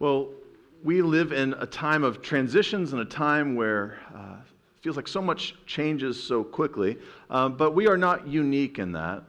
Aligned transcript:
Well, 0.00 0.30
we 0.82 1.02
live 1.02 1.30
in 1.30 1.54
a 1.54 1.66
time 1.66 2.02
of 2.02 2.20
transitions 2.20 2.92
and 2.92 3.00
a 3.00 3.04
time 3.04 3.54
where 3.54 4.00
uh, 4.12 4.38
it 4.42 4.82
feels 4.82 4.96
like 4.96 5.06
so 5.06 5.22
much 5.22 5.54
changes 5.66 6.20
so 6.20 6.42
quickly, 6.42 6.98
uh, 7.30 7.48
but 7.48 7.76
we 7.76 7.86
are 7.86 7.96
not 7.96 8.26
unique 8.26 8.80
in 8.80 8.90
that. 8.92 9.22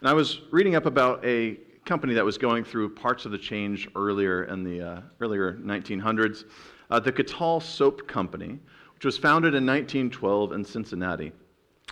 And 0.00 0.08
I 0.08 0.12
was 0.12 0.40
reading 0.50 0.74
up 0.74 0.86
about 0.86 1.24
a 1.24 1.56
company 1.84 2.14
that 2.14 2.24
was 2.24 2.36
going 2.36 2.64
through 2.64 2.96
parts 2.96 3.26
of 3.26 3.30
the 3.30 3.38
change 3.38 3.88
earlier 3.94 4.44
in 4.44 4.64
the 4.64 4.82
uh, 4.82 5.00
earlier 5.20 5.52
1900s, 5.54 6.46
uh, 6.90 6.98
the 6.98 7.12
Kettle 7.12 7.60
Soap 7.60 8.08
Company, 8.08 8.58
which 8.96 9.04
was 9.04 9.16
founded 9.16 9.54
in 9.54 9.64
1912 9.64 10.52
in 10.52 10.64
Cincinnati. 10.64 11.30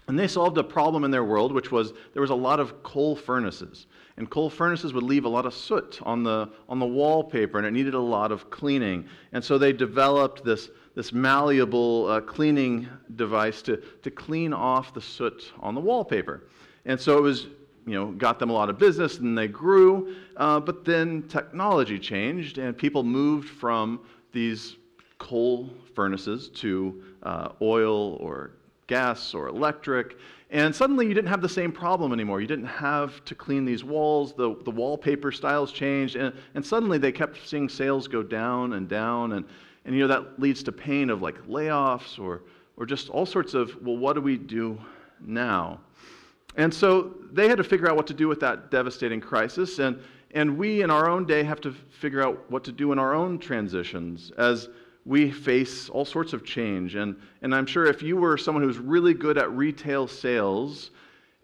And 0.08 0.16
they 0.16 0.28
solved 0.28 0.56
a 0.56 0.62
problem 0.62 1.02
in 1.02 1.10
their 1.10 1.24
world, 1.24 1.52
which 1.52 1.72
was 1.72 1.92
there 2.12 2.22
was 2.22 2.30
a 2.30 2.34
lot 2.34 2.60
of 2.60 2.82
coal 2.84 3.16
furnaces. 3.16 3.86
And 4.16 4.30
coal 4.30 4.48
furnaces 4.48 4.92
would 4.92 5.02
leave 5.02 5.24
a 5.24 5.28
lot 5.28 5.46
of 5.46 5.52
soot 5.52 6.00
on 6.02 6.22
the, 6.22 6.48
on 6.68 6.78
the 6.78 6.86
wallpaper, 6.86 7.58
and 7.58 7.66
it 7.66 7.72
needed 7.72 7.94
a 7.94 8.00
lot 8.00 8.30
of 8.30 8.48
cleaning. 8.48 9.06
And 9.32 9.42
so 9.44 9.58
they 9.58 9.72
developed 9.72 10.44
this, 10.44 10.70
this 10.94 11.12
malleable 11.12 12.06
uh, 12.06 12.20
cleaning 12.20 12.88
device 13.16 13.62
to, 13.62 13.78
to 14.02 14.10
clean 14.10 14.52
off 14.52 14.94
the 14.94 15.00
soot 15.00 15.52
on 15.58 15.74
the 15.74 15.80
wallpaper. 15.80 16.44
And 16.84 17.00
so 17.00 17.18
it 17.18 17.22
was, 17.22 17.48
you 17.84 17.94
know, 17.94 18.12
got 18.12 18.38
them 18.38 18.48
a 18.48 18.52
lot 18.52 18.70
of 18.70 18.78
business, 18.78 19.18
and 19.18 19.36
they 19.36 19.48
grew. 19.48 20.14
Uh, 20.36 20.60
but 20.60 20.84
then 20.84 21.24
technology 21.28 21.98
changed, 21.98 22.58
and 22.58 22.78
people 22.78 23.02
moved 23.02 23.48
from 23.48 24.00
these 24.32 24.76
coal 25.18 25.68
furnaces 25.94 26.48
to 26.50 27.02
uh, 27.24 27.48
oil 27.60 28.14
or 28.20 28.52
gas 28.86 29.34
or 29.34 29.48
electric. 29.48 30.16
And 30.50 30.74
suddenly 30.74 31.06
you 31.06 31.14
didn't 31.14 31.28
have 31.28 31.42
the 31.42 31.48
same 31.48 31.72
problem 31.72 32.12
anymore. 32.12 32.40
You 32.40 32.46
didn't 32.46 32.66
have 32.66 33.24
to 33.24 33.34
clean 33.34 33.64
these 33.64 33.82
walls. 33.82 34.32
The, 34.32 34.56
the 34.64 34.70
wallpaper 34.70 35.32
styles 35.32 35.72
changed. 35.72 36.16
And, 36.16 36.34
and 36.54 36.64
suddenly 36.64 36.98
they 36.98 37.12
kept 37.12 37.48
seeing 37.48 37.68
sales 37.68 38.06
go 38.06 38.22
down 38.22 38.74
and 38.74 38.88
down. 38.88 39.32
And, 39.32 39.44
and 39.84 39.94
you 39.94 40.02
know, 40.02 40.08
that 40.08 40.38
leads 40.38 40.62
to 40.64 40.72
pain 40.72 41.10
of 41.10 41.20
like 41.20 41.36
layoffs 41.46 42.18
or, 42.18 42.42
or 42.76 42.86
just 42.86 43.10
all 43.10 43.26
sorts 43.26 43.54
of, 43.54 43.74
well, 43.82 43.96
what 43.96 44.12
do 44.12 44.20
we 44.20 44.36
do 44.36 44.78
now? 45.20 45.80
And 46.56 46.72
so 46.72 47.14
they 47.32 47.48
had 47.48 47.58
to 47.58 47.64
figure 47.64 47.90
out 47.90 47.96
what 47.96 48.06
to 48.06 48.14
do 48.14 48.28
with 48.28 48.40
that 48.40 48.70
devastating 48.70 49.20
crisis. 49.20 49.78
And, 49.78 50.00
and 50.32 50.56
we 50.56 50.82
in 50.82 50.90
our 50.90 51.08
own 51.08 51.26
day 51.26 51.42
have 51.42 51.60
to 51.62 51.72
figure 51.72 52.22
out 52.22 52.50
what 52.50 52.62
to 52.64 52.72
do 52.72 52.92
in 52.92 52.98
our 52.98 53.14
own 53.14 53.38
transitions 53.38 54.32
as 54.38 54.68
we 55.06 55.30
face 55.30 55.88
all 55.88 56.04
sorts 56.04 56.32
of 56.32 56.44
change. 56.44 56.96
And, 56.96 57.16
and 57.40 57.54
I'm 57.54 57.64
sure 57.64 57.86
if 57.86 58.02
you 58.02 58.16
were 58.16 58.36
someone 58.36 58.64
who's 58.64 58.78
really 58.78 59.14
good 59.14 59.38
at 59.38 59.50
retail 59.52 60.08
sales 60.08 60.90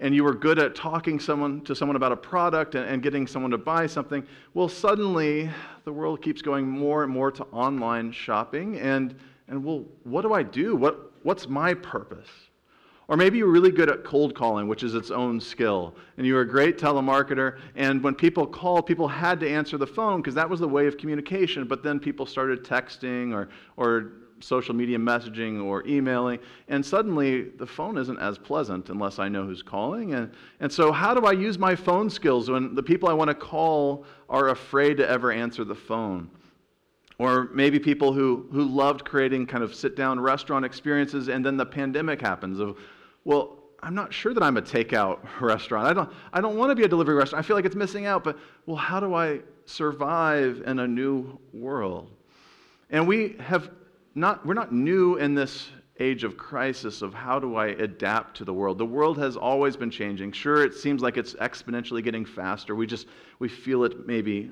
and 0.00 0.12
you 0.12 0.24
were 0.24 0.34
good 0.34 0.58
at 0.58 0.74
talking 0.74 1.20
someone, 1.20 1.60
to 1.62 1.76
someone 1.76 1.94
about 1.94 2.10
a 2.10 2.16
product 2.16 2.74
and, 2.74 2.84
and 2.84 3.02
getting 3.04 3.24
someone 3.24 3.52
to 3.52 3.58
buy 3.58 3.86
something, 3.86 4.26
well, 4.52 4.68
suddenly 4.68 5.48
the 5.84 5.92
world 5.92 6.20
keeps 6.20 6.42
going 6.42 6.68
more 6.68 7.04
and 7.04 7.12
more 7.12 7.30
to 7.30 7.44
online 7.52 8.10
shopping. 8.10 8.80
And, 8.80 9.14
and 9.46 9.64
well, 9.64 9.84
what 10.02 10.22
do 10.22 10.32
I 10.32 10.42
do? 10.42 10.74
What, 10.74 11.12
what's 11.22 11.46
my 11.46 11.72
purpose? 11.72 12.28
Or 13.12 13.16
maybe 13.16 13.36
you're 13.36 13.50
really 13.50 13.70
good 13.70 13.90
at 13.90 14.04
cold 14.04 14.34
calling, 14.34 14.68
which 14.68 14.82
is 14.82 14.94
its 14.94 15.10
own 15.10 15.38
skill, 15.38 15.94
and 16.16 16.26
you 16.26 16.32
were 16.32 16.40
a 16.40 16.48
great 16.48 16.78
telemarketer. 16.78 17.58
And 17.76 18.02
when 18.02 18.14
people 18.14 18.46
called, 18.46 18.86
people 18.86 19.06
had 19.06 19.38
to 19.40 19.50
answer 19.50 19.76
the 19.76 19.86
phone 19.86 20.22
because 20.22 20.34
that 20.34 20.48
was 20.48 20.60
the 20.60 20.68
way 20.68 20.86
of 20.86 20.96
communication. 20.96 21.66
But 21.66 21.82
then 21.82 22.00
people 22.00 22.24
started 22.24 22.64
texting 22.64 23.34
or, 23.34 23.50
or 23.76 24.12
social 24.40 24.74
media 24.74 24.96
messaging 24.96 25.62
or 25.62 25.86
emailing, 25.86 26.38
and 26.68 26.82
suddenly 26.86 27.50
the 27.50 27.66
phone 27.66 27.98
isn't 27.98 28.18
as 28.18 28.38
pleasant 28.38 28.88
unless 28.88 29.18
I 29.18 29.28
know 29.28 29.44
who's 29.44 29.62
calling. 29.62 30.14
And, 30.14 30.32
and 30.60 30.72
so, 30.72 30.90
how 30.90 31.12
do 31.12 31.26
I 31.26 31.32
use 31.32 31.58
my 31.58 31.74
phone 31.74 32.08
skills 32.08 32.48
when 32.48 32.74
the 32.74 32.82
people 32.82 33.10
I 33.10 33.12
want 33.12 33.28
to 33.28 33.34
call 33.34 34.06
are 34.30 34.48
afraid 34.48 34.96
to 34.96 35.06
ever 35.06 35.30
answer 35.30 35.64
the 35.64 35.74
phone? 35.74 36.30
Or 37.18 37.50
maybe 37.52 37.78
people 37.78 38.14
who, 38.14 38.48
who 38.52 38.64
loved 38.64 39.04
creating 39.04 39.48
kind 39.48 39.62
of 39.62 39.74
sit 39.74 39.96
down 39.96 40.18
restaurant 40.18 40.64
experiences, 40.64 41.28
and 41.28 41.44
then 41.44 41.58
the 41.58 41.66
pandemic 41.66 42.22
happens 42.22 42.58
of, 42.58 42.78
well, 43.24 43.58
I'm 43.82 43.94
not 43.94 44.12
sure 44.12 44.32
that 44.32 44.42
I'm 44.42 44.56
a 44.56 44.62
takeout 44.62 45.18
restaurant. 45.40 45.86
I 45.86 45.92
don't, 45.92 46.10
I 46.32 46.40
don't 46.40 46.56
want 46.56 46.70
to 46.70 46.74
be 46.74 46.84
a 46.84 46.88
delivery 46.88 47.14
restaurant. 47.14 47.44
I 47.44 47.46
feel 47.46 47.56
like 47.56 47.64
it's 47.64 47.76
missing 47.76 48.06
out, 48.06 48.22
but 48.24 48.38
well, 48.66 48.76
how 48.76 49.00
do 49.00 49.14
I 49.14 49.40
survive 49.64 50.62
in 50.66 50.78
a 50.78 50.86
new 50.86 51.38
world? 51.52 52.10
And 52.90 53.06
we 53.06 53.36
have 53.40 53.70
not, 54.14 54.44
we're 54.46 54.54
not 54.54 54.72
new 54.72 55.16
in 55.16 55.34
this 55.34 55.70
age 55.98 56.24
of 56.24 56.36
crisis 56.36 57.02
of 57.02 57.14
how 57.14 57.38
do 57.38 57.56
I 57.56 57.68
adapt 57.68 58.36
to 58.38 58.44
the 58.44 58.52
world. 58.52 58.78
The 58.78 58.86
world 58.86 59.18
has 59.18 59.36
always 59.36 59.76
been 59.76 59.90
changing. 59.90 60.32
Sure, 60.32 60.64
it 60.64 60.74
seems 60.74 61.02
like 61.02 61.16
it's 61.16 61.34
exponentially 61.34 62.02
getting 62.02 62.24
faster. 62.24 62.74
We 62.74 62.86
just, 62.86 63.06
we 63.38 63.48
feel 63.48 63.84
it 63.84 64.06
maybe 64.06 64.50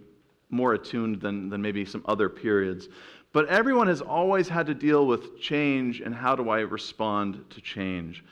more 0.50 0.74
attuned 0.74 1.20
than, 1.20 1.48
than 1.48 1.62
maybe 1.62 1.84
some 1.84 2.04
other 2.06 2.28
periods. 2.28 2.88
But 3.32 3.48
everyone 3.48 3.86
has 3.86 4.00
always 4.00 4.48
had 4.48 4.66
to 4.66 4.74
deal 4.74 5.06
with 5.06 5.38
change 5.40 6.00
and 6.00 6.14
how 6.14 6.34
do 6.34 6.50
I 6.50 6.60
respond 6.60 7.44
to 7.50 7.60
change. 7.60 8.24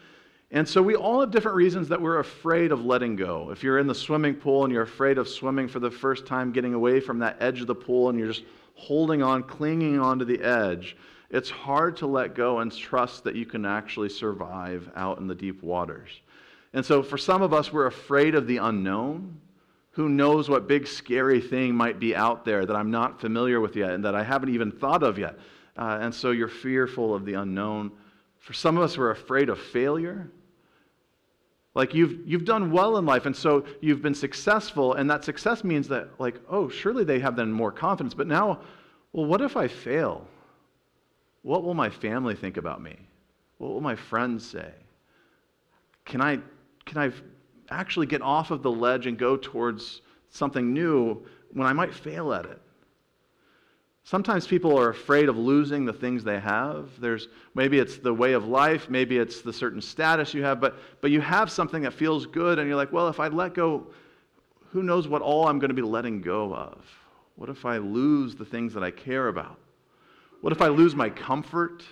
And 0.51 0.67
so 0.67 0.81
we 0.81 0.95
all 0.95 1.21
have 1.21 1.31
different 1.31 1.57
reasons 1.57 1.89
that 1.89 2.01
we're 2.01 2.21
afraid 2.21 2.73
of 2.73 2.85
letting 2.85 3.17
go. 3.17 3.51
If 3.51 3.63
you're 3.63 3.79
in 3.79 3.87
the 3.87 3.95
swimming 3.95 4.35
pool 4.35 4.65
and 4.65 4.73
you're 4.73 4.83
afraid 4.83 5.19
of 5.19 5.29
swimming 5.29 5.69
for 5.69 5.79
the 5.79 5.91
first 5.91 6.25
time, 6.25 6.53
getting 6.53 6.73
away 6.73 7.01
from 7.01 7.19
that 7.19 7.37
edge 7.41 7.61
of 7.61 7.67
the 7.67 7.75
pool 7.75 8.09
and 8.09 8.19
you're 8.19 8.29
just 8.29 8.45
holding 8.75 9.23
on, 9.23 9.43
clinging 9.43 10.01
onto 10.01 10.25
the 10.25 10.41
edge, 10.43 10.97
it's 11.31 11.51
hard 11.51 11.99
to 11.99 12.07
let 12.07 12.35
go 12.35 12.61
and 12.61 12.75
trust 12.75 13.25
that 13.25 13.35
you 13.35 13.45
can 13.45 13.67
actually 13.67 14.09
survive 14.09 14.91
out 14.97 15.19
in 15.19 15.27
the 15.27 15.35
deep 15.35 15.63
waters. 15.63 16.09
And 16.73 16.85
so 16.85 17.03
for 17.03 17.19
some 17.19 17.43
of 17.43 17.53
us, 17.53 17.71
we're 17.71 17.87
afraid 17.87 18.35
of 18.35 18.47
the 18.47 18.57
unknown. 18.57 19.39
Who 19.91 20.09
knows 20.09 20.49
what 20.49 20.67
big, 20.67 20.87
scary 20.87 21.41
thing 21.41 21.75
might 21.75 21.99
be 21.99 22.17
out 22.17 22.47
there 22.47 22.65
that 22.65 22.77
I'm 22.77 22.91
not 22.91 23.21
familiar 23.21 23.61
with 23.61 23.77
yet 23.77 23.91
and 23.91 24.05
that 24.05 24.15
I 24.15 24.23
haven't 24.23 24.51
even 24.51 24.73
thought 24.73 25.03
of 25.03 25.19
yet? 25.19 25.39
Uh, 25.77 25.99
and 26.01 26.15
so 26.15 26.31
you're 26.31 26.49
fearful 26.49 27.15
of 27.15 27.27
the 27.27 27.35
unknown. 27.35 27.93
For 28.39 28.55
some 28.55 28.79
of 28.79 28.83
us, 28.83 28.97
we're 28.97 29.11
afraid 29.11 29.51
of 29.51 29.59
failure. 29.59 30.31
Like 31.79 31.95
you've, 31.95 32.27
you've 32.27 32.45
done 32.45 32.73
well 32.73 32.97
in 32.97 33.07
life, 33.07 33.25
and 33.25 33.37
so 33.37 33.65
you've 33.81 34.03
been 34.03 34.13
successful, 34.13 34.95
and 34.95 35.09
that 35.09 35.23
success 35.23 35.63
means 35.63 35.87
that, 35.87 36.09
like, 36.19 36.41
oh, 36.51 36.69
surely 36.69 37.05
they 37.05 37.21
have 37.21 37.37
then 37.37 37.53
more 37.53 37.71
confidence. 37.71 38.15
But 38.15 38.27
now, 38.27 38.63
well, 39.13 39.27
what 39.27 39.41
if 39.41 39.57
I 39.57 39.69
fail? 39.69 40.27
What 41.43 41.63
will 41.63 41.75
my 41.75 41.89
family 41.89 42.35
think 42.35 42.57
about 42.57 42.83
me? 42.83 42.97
What 43.59 43.69
will 43.69 43.81
my 43.81 43.95
friends 43.95 44.45
say? 44.45 44.73
Can 46.05 46.21
I, 46.21 46.41
can 46.85 46.99
I 46.99 47.13
actually 47.71 48.07
get 48.07 48.23
off 48.23 48.51
of 48.51 48.65
the 48.65 48.73
ledge 48.73 49.07
and 49.07 49.17
go 49.17 49.37
towards 49.37 50.03
something 50.31 50.73
new 50.73 51.25
when 51.53 51.65
I 51.65 51.73
might 51.73 51.95
fail 51.95 52.33
at 52.33 52.45
it. 52.45 52.61
Sometimes 54.09 54.47
people 54.47 54.75
are 54.81 54.89
afraid 54.89 55.29
of 55.29 55.37
losing 55.37 55.85
the 55.85 55.93
things 55.93 56.25
they 56.25 56.41
have. 56.41 56.89
There's 56.99 57.29
maybe 57.55 57.79
it's 57.79 57.99
the 57.99 58.15
way 58.15 58.33
of 58.33 58.49
life, 58.49 58.89
maybe 58.89 59.19
it's 59.19 59.43
the 59.43 59.53
certain 59.53 59.83
status 59.83 60.33
you 60.33 60.43
have, 60.45 60.63
but 60.63 60.79
but 61.03 61.11
you 61.11 61.21
have 61.21 61.51
something 61.51 61.83
that 61.83 61.93
feels 61.93 62.25
good 62.25 62.59
and 62.59 62.67
you're 62.67 62.77
like, 62.79 62.91
well, 62.91 63.09
if 63.09 63.21
I 63.21 63.29
let 63.29 63.53
go, 63.53 63.89
who 64.71 64.83
knows 64.83 65.07
what 65.07 65.21
all 65.21 65.47
I'm 65.47 65.59
going 65.59 65.69
to 65.69 65.75
be 65.75 65.83
letting 65.83 66.23
go 66.23 66.55
of? 66.55 66.83
What 67.37 67.51
if 67.51 67.67
I 67.67 67.77
lose 67.77 68.35
the 68.35 68.47
things 68.47 68.73
that 68.73 68.83
I 68.83 68.91
care 68.91 69.29
about? 69.29 69.59
What 70.41 70.55
if 70.55 70.63
I 70.63 70.69
lose 70.69 70.95
my 70.95 71.11
comfort? 71.11 71.85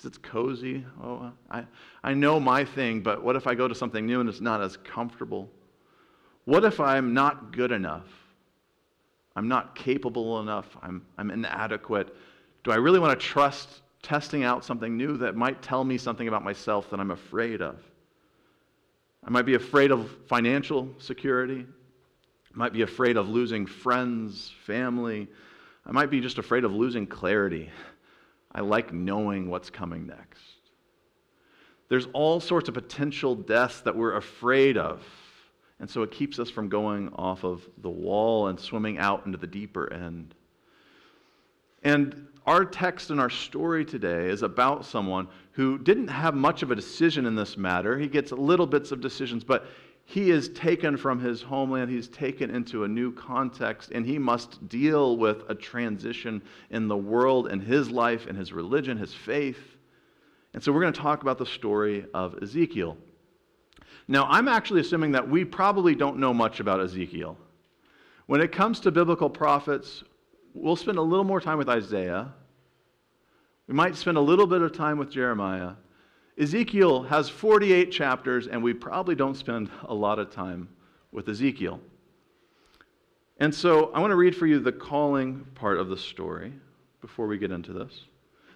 because 0.00 0.06
it's 0.06 0.18
cozy. 0.18 0.86
Oh, 1.02 1.30
I, 1.50 1.64
I 2.02 2.14
know 2.14 2.40
my 2.40 2.64
thing, 2.64 3.02
but 3.02 3.22
what 3.22 3.36
if 3.36 3.46
I 3.46 3.54
go 3.54 3.68
to 3.68 3.74
something 3.74 4.06
new 4.06 4.20
and 4.20 4.28
it's 4.30 4.40
not 4.40 4.62
as 4.62 4.78
comfortable? 4.78 5.50
What 6.46 6.64
if 6.64 6.80
I'm 6.80 7.12
not 7.12 7.52
good 7.52 7.72
enough? 7.72 8.06
I'm 9.36 9.48
not 9.48 9.74
capable 9.74 10.40
enough. 10.40 10.76
I'm, 10.82 11.04
I'm 11.16 11.30
inadequate. 11.30 12.14
Do 12.64 12.72
I 12.72 12.76
really 12.76 12.98
want 12.98 13.18
to 13.18 13.26
trust 13.26 13.68
testing 14.02 14.44
out 14.44 14.64
something 14.64 14.96
new 14.96 15.16
that 15.18 15.36
might 15.36 15.62
tell 15.62 15.84
me 15.84 15.98
something 15.98 16.28
about 16.28 16.44
myself 16.44 16.90
that 16.90 17.00
I'm 17.00 17.10
afraid 17.10 17.62
of? 17.62 17.76
I 19.24 19.30
might 19.30 19.46
be 19.46 19.54
afraid 19.54 19.90
of 19.90 20.10
financial 20.26 20.88
security. 20.98 21.66
I 22.54 22.58
might 22.58 22.72
be 22.72 22.82
afraid 22.82 23.16
of 23.16 23.28
losing 23.28 23.66
friends, 23.66 24.52
family. 24.66 25.28
I 25.86 25.92
might 25.92 26.10
be 26.10 26.20
just 26.20 26.38
afraid 26.38 26.64
of 26.64 26.72
losing 26.72 27.06
clarity. 27.06 27.70
I 28.52 28.62
like 28.62 28.92
knowing 28.92 29.48
what's 29.48 29.70
coming 29.70 30.06
next. 30.06 30.42
There's 31.88 32.06
all 32.12 32.40
sorts 32.40 32.68
of 32.68 32.74
potential 32.74 33.34
deaths 33.34 33.80
that 33.82 33.96
we're 33.96 34.16
afraid 34.16 34.76
of. 34.76 35.02
And 35.80 35.88
so 35.88 36.02
it 36.02 36.10
keeps 36.10 36.38
us 36.38 36.50
from 36.50 36.68
going 36.68 37.10
off 37.16 37.42
of 37.42 37.66
the 37.78 37.90
wall 37.90 38.48
and 38.48 38.60
swimming 38.60 38.98
out 38.98 39.24
into 39.26 39.38
the 39.38 39.46
deeper 39.46 39.92
end. 39.92 40.34
And 41.82 42.28
our 42.46 42.64
text 42.64 43.10
and 43.10 43.18
our 43.18 43.30
story 43.30 43.84
today 43.84 44.28
is 44.28 44.42
about 44.42 44.84
someone 44.84 45.28
who 45.52 45.78
didn't 45.78 46.08
have 46.08 46.34
much 46.34 46.62
of 46.62 46.70
a 46.70 46.74
decision 46.74 47.24
in 47.24 47.34
this 47.34 47.56
matter. 47.56 47.98
He 47.98 48.08
gets 48.08 48.30
little 48.32 48.66
bits 48.66 48.92
of 48.92 49.00
decisions, 49.00 49.42
but 49.42 49.66
he 50.04 50.30
is 50.30 50.48
taken 50.50 50.96
from 50.96 51.20
his 51.20 51.40
homeland, 51.40 51.90
he's 51.90 52.08
taken 52.08 52.50
into 52.50 52.84
a 52.84 52.88
new 52.88 53.12
context, 53.12 53.92
and 53.92 54.04
he 54.04 54.18
must 54.18 54.68
deal 54.68 55.16
with 55.16 55.44
a 55.48 55.54
transition 55.54 56.42
in 56.70 56.88
the 56.88 56.96
world 56.96 57.48
in 57.48 57.60
his 57.60 57.90
life 57.90 58.26
in 58.26 58.34
his 58.34 58.52
religion, 58.52 58.98
his 58.98 59.14
faith. 59.14 59.76
And 60.52 60.62
so 60.62 60.72
we're 60.72 60.80
going 60.80 60.92
to 60.92 61.00
talk 61.00 61.22
about 61.22 61.38
the 61.38 61.46
story 61.46 62.06
of 62.12 62.42
Ezekiel. 62.42 62.96
Now, 64.10 64.26
I'm 64.28 64.48
actually 64.48 64.80
assuming 64.80 65.12
that 65.12 65.30
we 65.30 65.44
probably 65.44 65.94
don't 65.94 66.18
know 66.18 66.34
much 66.34 66.58
about 66.58 66.80
Ezekiel. 66.80 67.38
When 68.26 68.40
it 68.40 68.50
comes 68.50 68.80
to 68.80 68.90
biblical 68.90 69.30
prophets, 69.30 70.02
we'll 70.52 70.74
spend 70.74 70.98
a 70.98 71.02
little 71.02 71.24
more 71.24 71.40
time 71.40 71.58
with 71.58 71.68
Isaiah. 71.68 72.34
We 73.68 73.74
might 73.74 73.94
spend 73.94 74.16
a 74.16 74.20
little 74.20 74.48
bit 74.48 74.62
of 74.62 74.72
time 74.72 74.98
with 74.98 75.12
Jeremiah. 75.12 75.74
Ezekiel 76.36 77.04
has 77.04 77.28
48 77.28 77.92
chapters, 77.92 78.48
and 78.48 78.60
we 78.60 78.74
probably 78.74 79.14
don't 79.14 79.36
spend 79.36 79.70
a 79.84 79.94
lot 79.94 80.18
of 80.18 80.32
time 80.32 80.68
with 81.12 81.28
Ezekiel. 81.28 81.80
And 83.38 83.54
so 83.54 83.92
I 83.92 84.00
want 84.00 84.10
to 84.10 84.16
read 84.16 84.34
for 84.34 84.48
you 84.48 84.58
the 84.58 84.72
calling 84.72 85.46
part 85.54 85.78
of 85.78 85.88
the 85.88 85.96
story 85.96 86.52
before 87.00 87.28
we 87.28 87.38
get 87.38 87.52
into 87.52 87.72
this. 87.72 88.06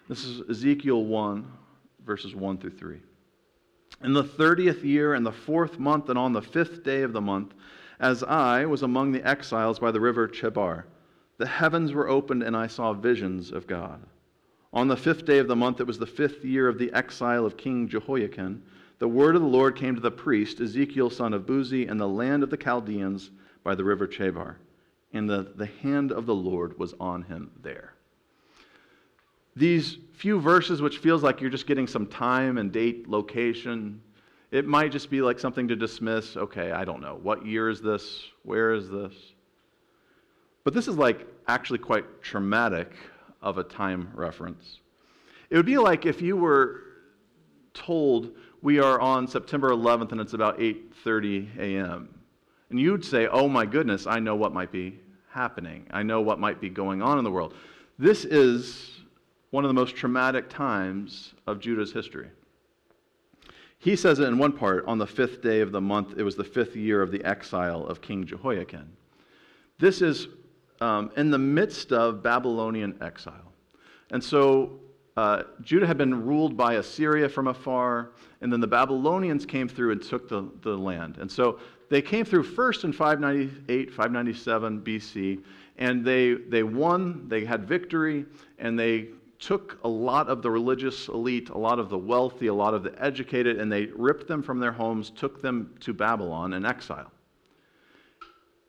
This 0.09 0.25
is 0.25 0.43
Ezekiel 0.51 1.05
1, 1.05 1.47
verses 2.05 2.35
1 2.35 2.59
through 2.59 2.77
3. 2.77 2.99
In 4.03 4.13
the 4.13 4.25
thirtieth 4.25 4.85
year, 4.85 5.15
in 5.15 5.23
the 5.23 5.33
fourth 5.33 5.79
month, 5.79 6.09
and 6.09 6.19
on 6.19 6.33
the 6.33 6.43
fifth 6.43 6.83
day 6.83 7.03
of 7.03 7.13
the 7.13 7.21
month, 7.21 7.55
as 8.01 8.23
I 8.23 8.67
was 8.67 8.83
among 8.83 9.13
the 9.13 9.27
exiles 9.27 9.79
by 9.79 9.91
the 9.91 10.01
river 10.01 10.29
Chebar, 10.29 10.87
the 11.39 11.47
heavens 11.47 11.93
were 11.93 12.09
opened, 12.09 12.43
and 12.43 12.57
I 12.57 12.67
saw 12.67 12.93
visions 12.93 13.51
of 13.51 13.67
God. 13.67 14.01
On 14.73 14.89
the 14.89 14.97
fifth 14.97 15.25
day 15.25 15.39
of 15.39 15.49
the 15.49 15.57
month, 15.57 15.81
it 15.81 15.87
was 15.87 15.99
the 15.99 16.07
fifth 16.07 16.45
year 16.45 16.69
of 16.69 16.79
the 16.79 16.93
exile 16.93 17.47
of 17.47 17.57
King 17.57 17.89
Jehoiachin, 17.89 18.63
the 18.99 19.09
word 19.09 19.37
of 19.37 19.43
the 19.43 19.49
Lord 19.49 19.77
came 19.77 19.95
to 19.95 20.01
the 20.01 20.11
priest, 20.11 20.61
Ezekiel 20.61 21.11
son 21.11 21.33
of 21.33 21.47
Buzi, 21.47 21.89
in 21.89 21.99
the 21.99 22.09
land 22.09 22.43
of 22.43 22.51
the 22.51 22.57
Chaldeans 22.57 23.31
by 23.63 23.75
the 23.75 23.85
river 23.85 24.07
Chebar 24.07 24.57
and 25.15 25.31
the, 25.31 25.53
the 25.55 25.67
hand 25.67 26.13
of 26.13 26.27
the 26.27 26.35
Lord 26.35 26.79
was 26.79 26.93
on 27.01 27.23
him 27.23 27.51
there. 27.63 27.94
These 29.57 29.99
few 30.15 30.41
verses, 30.41 30.83
which 30.83 30.99
feels 30.99 31.23
like 31.23 31.41
you're 31.41 31.51
just 31.51 31.67
getting 31.67 31.87
some 31.87 32.07
time 32.07 32.59
and 32.59 32.73
date, 32.73 33.09
location, 33.09 34.01
it 34.51 34.67
might 34.67 34.93
just 34.93 35.11
be 35.11 35.21
like 35.21 35.39
something 35.39 35.69
to 35.69 35.77
dismiss. 35.77 36.37
Okay, 36.37 36.73
I 36.73 36.85
don't 36.85 37.01
know. 37.01 37.19
What 37.23 37.45
year 37.45 37.69
is 37.69 37.81
this? 37.81 38.23
Where 38.43 38.73
is 38.73 38.89
this? 38.89 39.13
But 40.65 40.75
this 40.75 40.89
is 40.89 40.97
like 40.97 41.27
actually 41.47 41.81
quite 41.81 42.23
traumatic 42.23 42.93
of 43.43 43.59
a 43.59 43.65
time 43.65 44.11
reference. 44.15 44.81
It 45.51 45.57
would 45.57 45.67
be 45.67 45.79
like 45.79 46.07
if 46.07 46.23
you 46.23 46.37
were 46.37 46.83
told 47.75 48.31
we 48.63 48.79
are 48.79 49.01
on 49.01 49.29
September 49.29 49.71
11th 49.71 50.13
and 50.13 50.21
it's 50.21 50.33
about 50.33 50.59
8:30 50.59 51.59
a.m. 51.59 52.09
And 52.71 52.81
you'd 52.81 53.05
say, 53.05 53.27
"Oh 53.27 53.47
my 53.47 53.67
goodness, 53.67 54.07
I 54.07 54.21
know 54.21 54.37
what 54.37 54.55
might 54.55 54.73
be 54.73 55.01
happening. 55.29 55.87
I 55.91 56.03
know 56.03 56.21
what 56.23 56.39
might 56.39 56.61
be 56.61 56.71
going 56.71 57.03
on 57.03 57.19
in 57.19 57.25
the 57.25 57.31
world. 57.31 57.55
This 57.99 58.25
is 58.25 59.04
one 59.55 59.65
of 59.65 59.69
the 59.69 59.75
most 59.75 59.95
traumatic 59.95 60.51
times 60.51 61.33
of 61.47 61.61
Judah's 61.61 61.93
history. 61.93 62.27
He 63.79 63.95
says 63.95 64.19
it 64.19 64.25
in 64.25 64.37
one 64.37 64.51
part 64.51 64.85
on 64.89 64.99
the 64.99 65.07
fifth 65.07 65.43
day 65.43 65.61
of 65.61 65.71
the 65.71 65.81
month, 65.81 66.15
it 66.17 66.25
was 66.25 66.35
the 66.35 66.43
fifth 66.43 66.75
year 66.75 67.01
of 67.01 67.13
the 67.13 67.25
exile 67.25 67.87
of 67.87 68.01
King 68.01 68.27
Jehoiachin. 68.27 68.89
This 69.79 70.03
is 70.03 70.27
um, 70.81 71.13
in 71.17 71.31
the 71.31 71.39
midst 71.39 71.93
of 71.93 72.21
Babylonian 72.21 72.99
exile. 73.01 73.53
And 74.11 74.25
so 74.25 74.81
uh, 75.17 75.45
Judah 75.63 75.87
had 75.87 75.99
been 75.99 76.27
ruled 76.27 76.57
by 76.57 76.75
Assyria 76.75 77.29
from 77.29 77.47
afar, 77.47 78.11
and 78.41 78.53
then 78.53 78.59
the 78.59 78.67
Babylonians 78.67 79.47
came 79.47 79.69
through 79.69 79.93
and 79.93 80.03
took 80.03 80.29
the, 80.29 80.51
the 80.63 80.77
land. 80.77 81.19
And 81.19 81.31
so 81.31 81.61
they 81.91 82.03
came 82.03 82.25
through 82.25 82.43
first 82.43 82.83
in 82.83 82.93
598, 82.93 83.91
597 83.93 84.81
BC, 84.81 85.45
and 85.79 86.05
they, 86.05 86.35
they 86.35 86.65
won, 86.65 87.29
they 87.29 87.45
had 87.45 87.69
victory, 87.69 88.27
and 88.59 88.77
they 88.77 89.11
took 89.45 89.79
a 89.85 89.89
lot 89.89 90.29
of 90.29 90.43
the 90.43 90.51
religious 90.51 91.09
elite, 91.09 91.51
a 91.51 91.59
lot 91.59 91.79
of 91.79 91.89
the 91.91 91.99
wealthy, 91.99 92.47
a 92.47 92.55
lot 92.55 92.75
of 92.75 92.83
the 92.83 92.95
educated, 93.03 93.61
and 93.61 93.71
they 93.71 93.87
ripped 93.95 94.27
them 94.27 94.43
from 94.43 94.59
their 94.59 94.73
homes, 94.73 95.11
took 95.11 95.43
them 95.43 95.75
to 95.81 95.93
Babylon 95.93 96.55
in 96.55 96.65
exile. 96.65 97.11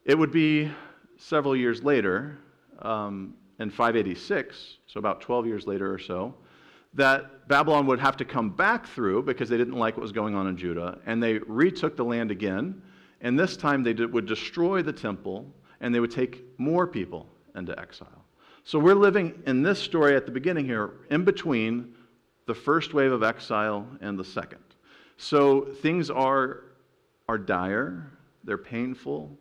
It 0.03 0.17
would 0.17 0.31
be 0.31 0.69
several 1.17 1.55
years 1.55 1.83
later, 1.83 2.37
um, 2.81 3.35
in 3.59 3.69
586, 3.69 4.77
so 4.85 4.99
about 4.99 5.21
12 5.21 5.47
years 5.47 5.65
later 5.65 5.93
or 5.93 5.97
so, 5.97 6.35
that 6.93 7.47
Babylon 7.47 7.87
would 7.87 7.99
have 7.99 8.17
to 8.17 8.25
come 8.25 8.49
back 8.49 8.85
through 8.85 9.23
because 9.23 9.47
they 9.47 9.57
didn't 9.57 9.77
like 9.77 9.95
what 9.95 10.01
was 10.01 10.11
going 10.11 10.35
on 10.35 10.47
in 10.47 10.57
Judah, 10.57 10.99
and 11.05 11.23
they 11.23 11.37
retook 11.39 11.95
the 11.95 12.05
land 12.05 12.31
again 12.31 12.81
and 13.21 13.39
this 13.39 13.57
time 13.57 13.83
they 13.83 13.93
did, 13.93 14.11
would 14.13 14.25
destroy 14.25 14.81
the 14.81 14.93
temple 14.93 15.51
and 15.81 15.93
they 15.93 15.99
would 15.99 16.11
take 16.11 16.43
more 16.59 16.87
people 16.87 17.27
into 17.55 17.77
exile. 17.79 18.24
So 18.65 18.79
we're 18.79 18.95
living 18.95 19.43
in 19.45 19.61
this 19.61 19.79
story 19.79 20.15
at 20.15 20.25
the 20.25 20.31
beginning 20.31 20.65
here, 20.65 20.89
in 21.11 21.23
between 21.23 21.93
the 22.47 22.55
first 22.55 22.95
wave 22.95 23.11
of 23.11 23.21
exile 23.21 23.87
and 24.01 24.17
the 24.17 24.23
second. 24.23 24.63
So 25.17 25.65
things 25.83 26.09
are, 26.09 26.63
are 27.29 27.37
dire, 27.37 28.11
they're 28.43 28.57
painful. 28.57 29.37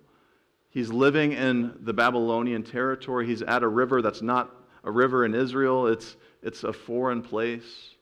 He's 0.68 0.90
living 0.90 1.32
in 1.32 1.74
the 1.80 1.94
Babylonian 1.94 2.64
territory. 2.64 3.26
He's 3.26 3.40
at 3.40 3.62
a 3.62 3.68
river 3.68 4.02
that's 4.02 4.20
not 4.20 4.54
a 4.84 4.90
river 4.90 5.24
in 5.24 5.34
Israel, 5.34 5.86
it's, 5.86 6.16
it's 6.42 6.62
a 6.62 6.72
foreign 6.72 7.22
place. 7.22 7.94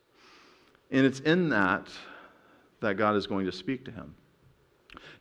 And 0.90 1.06
it's 1.06 1.20
in 1.20 1.50
that 1.50 1.86
that 2.80 2.94
God 2.94 3.14
is 3.14 3.28
going 3.28 3.46
to 3.46 3.52
speak 3.52 3.84
to 3.84 3.92
him. 3.92 4.16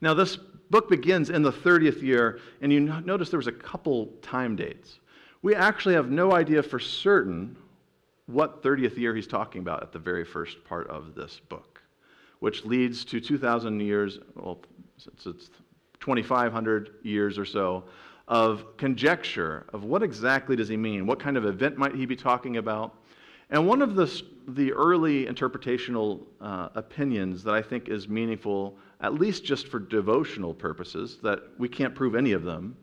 Now, 0.02 0.16
this 0.16 0.36
book 0.36 0.90
begins 0.90 1.30
in 1.30 1.44
the 1.44 1.52
30th 1.52 2.02
year, 2.02 2.40
and 2.60 2.74
you 2.74 2.80
notice 2.80 3.30
there 3.30 3.38
was 3.38 3.46
a 3.46 3.52
couple 3.52 4.08
time 4.24 4.56
dates. 4.56 4.98
We 5.42 5.56
actually 5.56 5.96
have 5.96 6.10
no 6.10 6.34
idea 6.34 6.62
for 6.62 6.80
certain 6.80 7.56
what 8.28 8.62
30th 8.64 8.98
year 8.98 9.16
he's 9.16 9.28
talking 9.28 9.62
about 9.62 9.82
at 9.82 9.92
the 9.92 10.00
very 10.00 10.24
first 10.24 10.64
part 10.64 10.88
of 10.88 11.16
this 11.16 11.40
book, 11.50 11.82
which 12.40 12.64
leads 12.64 13.04
to 13.06 13.20
2,000 13.20 13.80
years, 13.80 14.20
well, 14.36 14.60
it's, 14.96 15.26
it's 15.26 15.50
2,500 16.00 16.92
years 17.04 17.38
or 17.38 17.46
so, 17.46 17.84
of 18.28 18.78
conjecture 18.78 19.66
of 19.74 19.84
what 19.84 20.04
exactly 20.04 20.56
does 20.56 20.70
he 20.70 20.78
mean? 20.78 21.06
What 21.06 21.20
kind 21.20 21.38
of 21.38 21.46
event 21.46 21.78
might 21.78 21.96
he 21.96 22.06
be 22.06 22.16
talking 22.16 22.58
about? 22.58 22.96
And 23.50 23.68
one 23.68 23.82
of 23.82 23.96
the, 23.96 24.22
the 24.48 24.72
early 24.72 25.26
interpretational 25.26 26.22
uh, 26.40 26.70
opinions 26.76 27.44
that 27.44 27.54
I 27.54 27.62
think 27.62 27.90
is 27.90 28.08
meaningful 28.08 28.78
at 29.02 29.16
least 29.16 29.44
just 29.44 29.68
for 29.68 29.80
devotional 29.80 30.54
purposes, 30.54 31.18
that 31.24 31.42
we 31.58 31.68
can't 31.68 31.96
prove 31.96 32.16
any 32.16 32.32
of 32.32 32.44
them, 32.44 32.78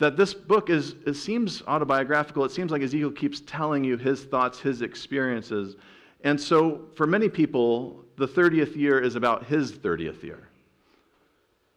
that 0.00 0.16
this 0.16 0.32
book 0.32 0.70
is, 0.70 0.94
it 1.06 1.12
seems 1.12 1.62
autobiographical. 1.68 2.42
It 2.46 2.50
seems 2.50 2.72
like 2.72 2.80
Ezekiel 2.80 3.10
keeps 3.10 3.40
telling 3.40 3.84
you 3.84 3.98
his 3.98 4.24
thoughts, 4.24 4.58
his 4.58 4.80
experiences. 4.80 5.76
And 6.24 6.40
so 6.40 6.86
for 6.94 7.06
many 7.06 7.28
people, 7.28 8.02
the 8.16 8.26
30th 8.26 8.74
year 8.74 8.98
is 8.98 9.14
about 9.14 9.44
his 9.44 9.72
30th 9.72 10.22
year. 10.22 10.48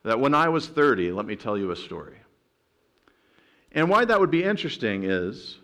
That 0.03 0.21
when 0.21 0.33
I 0.33 0.47
was 0.47 0.69
30, 0.69 1.11
let 1.11 1.25
me 1.25 1.35
tell 1.35 1.57
you 1.57 1.71
a 1.71 1.75
story. 1.75 2.15
And 3.73 3.89
why 3.89 4.05
that 4.05 4.17
would 4.17 4.31
be 4.31 4.43
interesting 4.43 5.03
is 5.03 5.57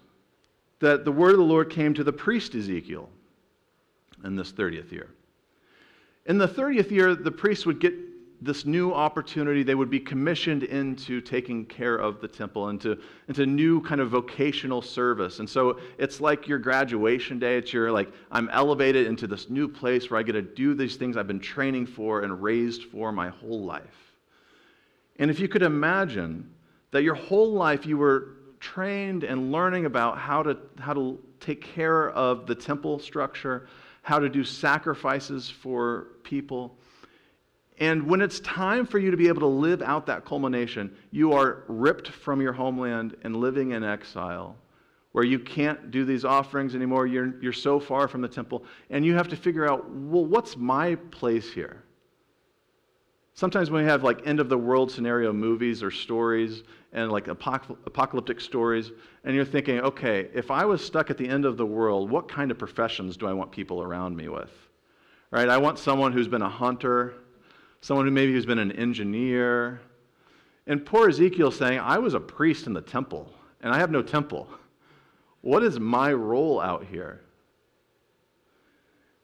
that 0.81 1.05
the 1.05 1.11
word 1.13 1.31
of 1.31 1.37
the 1.37 1.43
Lord 1.43 1.69
came 1.69 1.93
to 1.93 2.03
the 2.03 2.13
priest 2.13 2.55
Ezekiel 2.55 3.07
in 4.25 4.35
this 4.35 4.51
30th 4.51 4.91
year. 4.91 5.09
In 6.25 6.37
the 6.37 6.47
30th 6.47 6.91
year, 6.91 7.15
the 7.15 7.31
priest 7.31 7.65
would 7.65 7.79
get 7.79 7.93
this 8.41 8.65
new 8.65 8.93
opportunity. 8.93 9.63
They 9.63 9.75
would 9.75 9.89
be 9.89 9.99
commissioned 9.99 10.63
into 10.63 11.21
taking 11.21 11.65
care 11.65 11.95
of 11.95 12.21
the 12.21 12.27
temple, 12.27 12.69
into, 12.69 12.99
into 13.27 13.45
new 13.45 13.81
kind 13.81 13.99
of 13.99 14.09
vocational 14.09 14.81
service. 14.81 15.39
And 15.39 15.49
so 15.49 15.79
it's 15.97 16.21
like 16.21 16.47
your 16.47 16.59
graduation 16.59 17.39
day. 17.39 17.57
It's 17.57 17.73
your, 17.73 17.91
like, 17.91 18.11
I'm 18.31 18.49
elevated 18.49 19.07
into 19.07 19.27
this 19.27 19.49
new 19.49 19.67
place 19.67 20.09
where 20.09 20.19
I 20.19 20.23
get 20.23 20.33
to 20.33 20.41
do 20.41 20.73
these 20.73 20.95
things 20.95 21.17
I've 21.17 21.27
been 21.27 21.39
training 21.39 21.87
for 21.87 22.21
and 22.21 22.41
raised 22.41 22.83
for 22.83 23.11
my 23.11 23.29
whole 23.29 23.65
life. 23.65 24.13
And 25.17 25.29
if 25.29 25.39
you 25.39 25.49
could 25.49 25.63
imagine 25.63 26.49
that 26.91 27.03
your 27.03 27.15
whole 27.15 27.51
life 27.51 27.85
you 27.85 27.97
were 27.97 28.37
trained 28.59 29.23
and 29.23 29.51
learning 29.51 29.85
about 29.85 30.17
how 30.17 30.43
to, 30.43 30.57
how 30.79 30.93
to 30.93 31.19
take 31.39 31.61
care 31.61 32.09
of 32.11 32.47
the 32.47 32.55
temple 32.55 32.99
structure, 32.99 33.67
how 34.01 34.19
to 34.19 34.29
do 34.29 34.43
sacrifices 34.43 35.49
for 35.49 36.07
people. 36.23 36.78
And 37.79 38.07
when 38.07 38.21
it's 38.21 38.41
time 38.41 38.85
for 38.85 38.99
you 38.99 39.09
to 39.09 39.17
be 39.17 39.29
able 39.29 39.39
to 39.41 39.47
live 39.47 39.81
out 39.81 40.05
that 40.07 40.25
culmination, 40.25 40.95
you 41.11 41.31
are 41.33 41.63
ripped 41.67 42.09
from 42.09 42.41
your 42.41 42.51
homeland 42.51 43.15
and 43.23 43.37
living 43.37 43.71
in 43.71 43.83
exile, 43.83 44.57
where 45.13 45.23
you 45.23 45.39
can't 45.39 45.89
do 45.89 46.03
these 46.03 46.25
offerings 46.25 46.75
anymore. 46.75 47.07
You're, 47.07 47.41
you're 47.41 47.53
so 47.53 47.79
far 47.79 48.09
from 48.09 48.21
the 48.21 48.27
temple. 48.27 48.65
And 48.89 49.05
you 49.05 49.15
have 49.15 49.29
to 49.29 49.37
figure 49.37 49.69
out, 49.69 49.89
well, 49.89 50.25
what's 50.25 50.57
my 50.57 50.95
place 50.95 51.53
here? 51.53 51.83
Sometimes 53.33 53.71
when 53.71 53.83
we 53.83 53.89
have 53.89 54.03
like 54.03 54.27
end 54.27 54.41
of 54.41 54.49
the 54.49 54.57
world 54.57 54.91
scenario 54.91 55.31
movies 55.31 55.81
or 55.81 55.89
stories 55.89 56.63
and 56.91 57.09
like 57.09 57.29
apocalyptic 57.29 58.41
stories, 58.41 58.91
and 59.23 59.33
you're 59.33 59.45
thinking, 59.45 59.79
okay, 59.79 60.29
if 60.33 60.51
I 60.51 60.65
was 60.65 60.85
stuck 60.85 61.09
at 61.09 61.17
the 61.17 61.29
end 61.29 61.45
of 61.45 61.55
the 61.55 61.65
world, 61.65 62.09
what 62.09 62.27
kind 62.27 62.51
of 62.51 62.57
professions 62.57 63.15
do 63.15 63.25
I 63.25 63.31
want 63.31 63.53
people 63.53 63.81
around 63.81 64.17
me 64.17 64.27
with? 64.27 64.51
Right? 65.31 65.47
I 65.47 65.57
want 65.57 65.79
someone 65.79 66.11
who's 66.11 66.27
been 66.27 66.41
a 66.41 66.49
hunter, 66.49 67.13
someone 67.81 68.05
who 68.05 68.11
maybe 68.11 68.33
who's 68.33 68.45
been 68.45 68.59
an 68.59 68.71
engineer. 68.71 69.81
And 70.67 70.85
poor 70.85 71.09
Ezekiel 71.09 71.51
saying, 71.51 71.79
I 71.79 71.97
was 71.97 72.13
a 72.13 72.19
priest 72.19 72.67
in 72.67 72.73
the 72.73 72.81
temple, 72.81 73.31
and 73.61 73.73
I 73.73 73.77
have 73.79 73.91
no 73.91 74.01
temple. 74.01 74.47
What 75.41 75.63
is 75.63 75.79
my 75.79 76.13
role 76.13 76.59
out 76.59 76.85
here? 76.85 77.21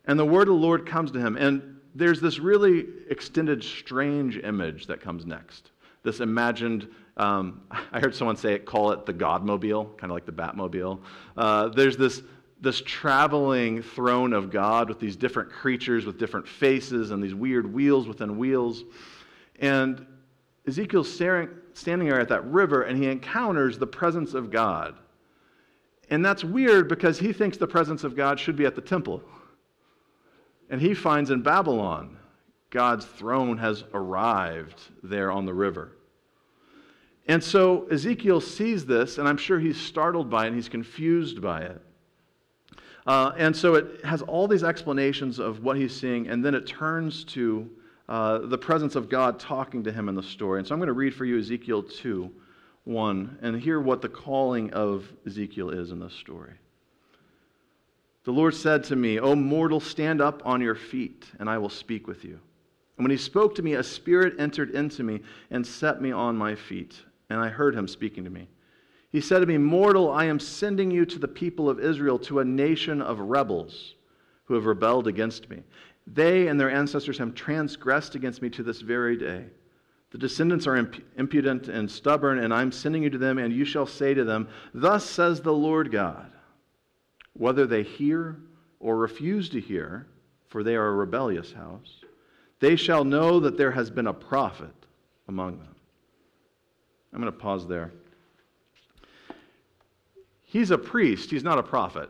And 0.05 0.17
the 0.17 0.25
word 0.25 0.43
of 0.43 0.55
the 0.55 0.62
Lord 0.62 0.85
comes 0.85 1.12
to 1.12 1.19
him, 1.19 1.35
and 1.35 1.79
there's 1.93 2.21
this 2.21 2.39
really 2.39 2.85
extended, 3.09 3.63
strange 3.63 4.38
image 4.38 4.88
that 4.88 5.01
comes 5.01 5.25
next. 5.25 5.71
This 6.03 6.19
imagined 6.19 6.88
Um, 7.17 7.62
I 7.91 8.00
heard 8.00 8.13
someone 8.13 8.35
say 8.35 8.53
it, 8.53 8.65
call 8.65 8.91
it 8.91 9.05
the 9.05 9.13
Godmobile, 9.13 9.97
kind 9.97 10.12
of 10.12 10.15
like 10.15 10.25
the 10.25 10.31
Batmobile. 10.31 11.00
Uh, 11.38 11.69
there's 11.69 11.97
this, 11.97 12.21
this 12.62 12.81
traveling 12.81 13.81
throne 13.81 14.33
of 14.33 14.50
God 14.50 14.89
with 14.89 15.00
these 15.00 15.15
different 15.15 15.51
creatures 15.51 16.05
with 16.05 16.17
different 16.17 16.47
faces 16.47 17.12
and 17.12 17.21
these 17.21 17.35
weird 17.35 17.71
wheels 17.71 18.07
within 18.07 18.38
wheels. 18.38 18.83
And 19.59 20.05
Ezekiel's 20.67 21.12
staring, 21.12 21.50
standing 21.74 22.07
there 22.07 22.19
at 22.19 22.29
that 22.29 22.45
river 22.45 22.83
and 22.83 22.97
he 22.97 23.09
encounters 23.09 23.77
the 23.77 23.88
presence 23.88 24.33
of 24.33 24.51
God. 24.51 24.95
And 26.09 26.24
that's 26.24 26.43
weird 26.43 26.88
because 26.88 27.19
he 27.19 27.33
thinks 27.33 27.57
the 27.57 27.67
presence 27.67 28.03
of 28.03 28.15
God 28.15 28.39
should 28.39 28.55
be 28.55 28.65
at 28.65 28.75
the 28.75 28.81
temple. 28.81 29.21
And 30.69 30.81
he 30.81 30.93
finds 30.93 31.31
in 31.31 31.41
Babylon, 31.41 32.17
God's 32.69 33.05
throne 33.05 33.57
has 33.57 33.83
arrived 33.93 34.81
there 35.03 35.31
on 35.31 35.45
the 35.45 35.53
river. 35.53 35.91
And 37.27 37.43
so 37.43 37.88
Ezekiel 37.88 38.39
sees 38.39 38.85
this, 38.85 39.17
and 39.17 39.27
I'm 39.27 39.38
sure 39.38 39.59
he's 39.59 39.79
startled 39.79 40.29
by 40.29 40.45
it 40.45 40.47
and 40.47 40.55
he's 40.55 40.69
confused 40.69 41.41
by 41.41 41.62
it. 41.62 41.81
Uh, 43.05 43.31
and 43.38 43.55
so 43.55 43.75
it 43.75 44.03
has 44.03 44.21
all 44.24 44.47
these 44.47 44.63
explanations 44.63 45.38
of 45.39 45.63
what 45.63 45.77
he's 45.77 45.95
seeing, 45.95 46.27
and 46.27 46.43
then 46.43 46.55
it 46.55 46.65
turns 46.65 47.24
to 47.24 47.69
uh, 48.09 48.39
the 48.39 48.57
presence 48.57 48.95
of 48.95 49.09
God 49.09 49.39
talking 49.39 49.83
to 49.83 49.91
him 49.91 50.09
in 50.09 50.15
the 50.15 50.24
story. 50.24 50.59
And 50.59 50.67
so 50.67 50.74
I'm 50.74 50.79
going 50.79 50.88
to 50.88 50.93
read 50.93 51.13
for 51.13 51.25
you 51.25 51.39
Ezekiel 51.39 51.83
2 51.83 52.31
1 52.85 53.39
and 53.41 53.59
hear 53.59 53.79
what 53.79 54.01
the 54.01 54.09
calling 54.09 54.71
of 54.74 55.12
Ezekiel 55.25 55.71
is 55.71 55.91
in 55.91 56.00
this 56.00 56.13
story. 56.13 56.53
The 58.25 58.31
Lord 58.31 58.55
said 58.55 58.83
to 58.85 58.95
me, 58.95 59.19
O 59.19 59.35
mortal, 59.35 59.79
stand 59.79 60.21
up 60.21 60.41
on 60.45 60.62
your 60.62 60.75
feet, 60.75 61.25
and 61.39 61.50
I 61.50 61.57
will 61.57 61.69
speak 61.69 62.07
with 62.07 62.24
you. 62.24 62.39
And 62.97 63.03
when 63.03 63.12
he 63.12 63.17
spoke 63.17 63.55
to 63.55 63.62
me, 63.62 63.74
a 63.74 63.83
spirit 63.83 64.35
entered 64.39 64.71
into 64.71 65.03
me 65.03 65.21
and 65.51 65.65
set 65.65 66.01
me 66.01 66.12
on 66.12 66.38
my 66.38 66.55
feet, 66.55 66.95
and 67.29 67.39
I 67.39 67.50
heard 67.50 67.75
him 67.75 67.88
speaking 67.88 68.24
to 68.24 68.29
me. 68.29 68.47
He 69.15 69.22
said 69.22 69.39
to 69.39 69.45
me, 69.45 69.57
Mortal, 69.57 70.12
I 70.12 70.25
am 70.25 70.41
sending 70.41 70.91
you 70.91 71.05
to 71.05 71.17
the 71.17 71.25
people 71.25 71.69
of 71.69 71.79
Israel, 71.79 72.19
to 72.19 72.41
a 72.41 72.43
nation 72.43 73.01
of 73.01 73.17
rebels 73.22 73.95
who 74.43 74.55
have 74.55 74.65
rebelled 74.65 75.07
against 75.07 75.50
me. 75.50 75.63
They 76.05 76.50
and 76.50 76.60
their 76.60 76.69
ancestors 76.69 77.17
have 77.19 77.34
transgressed 77.34 78.15
against 78.15 78.41
me 78.41 78.50
to 78.50 78.62
this 78.62 78.81
very 78.81 79.15
day. 79.15 79.45
The 80.12 80.17
descendants 80.17 80.67
are 80.67 80.75
imp- 80.75 81.01
impudent 81.15 81.69
and 81.69 81.89
stubborn, 81.89 82.39
and 82.39 82.53
I'm 82.53 82.74
sending 82.74 83.03
you 83.03 83.10
to 83.10 83.17
them, 83.17 83.38
and 83.38 83.53
you 83.53 83.63
shall 83.63 83.86
say 83.86 84.13
to 84.13 84.25
them, 84.25 84.50
Thus 84.74 85.05
says 85.05 85.39
the 85.39 85.53
Lord 85.53 85.93
God, 85.93 86.29
whether 87.31 87.65
they 87.65 87.84
hear 87.84 88.36
or 88.81 88.98
refuse 88.98 89.48
to 89.51 89.62
hear, 89.62 90.07
for 90.50 90.62
they 90.62 90.75
are 90.75 90.89
a 90.89 90.93
rebellious 90.93 91.53
house, 91.53 92.01
they 92.60 92.75
shall 92.75 93.05
know 93.05 93.39
that 93.39 93.57
there 93.57 93.72
has 93.72 93.89
been 93.89 94.07
a 94.07 94.13
prophet 94.13 94.75
among 95.29 95.60
them. 95.60 95.75
I'm 97.13 97.22
going 97.22 97.31
to 97.31 97.39
pause 97.39 97.65
there. 97.65 97.93
He's 100.46 100.72
a 100.72 100.78
priest, 100.78 101.32
he's 101.32 101.44
not 101.44 101.60
a 101.60 101.64
prophet. 101.64 102.10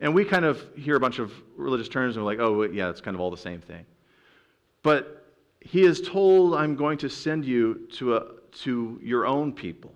And 0.00 0.14
we 0.14 0.24
kind 0.24 0.44
of 0.44 0.62
hear 0.76 0.96
a 0.96 1.00
bunch 1.00 1.18
of 1.18 1.32
religious 1.56 1.88
terms 1.88 2.16
and 2.16 2.24
we're 2.24 2.32
like, 2.32 2.40
oh, 2.40 2.62
yeah, 2.62 2.90
it's 2.90 3.00
kind 3.00 3.14
of 3.14 3.20
all 3.20 3.30
the 3.30 3.36
same 3.36 3.60
thing. 3.60 3.86
But 4.82 5.32
he 5.60 5.84
is 5.84 6.00
told, 6.00 6.54
I'm 6.54 6.74
going 6.74 6.98
to 6.98 7.08
send 7.08 7.44
you 7.44 7.86
to, 7.94 8.16
a, 8.16 8.26
to 8.62 8.98
your 9.02 9.26
own 9.26 9.52
people. 9.52 9.92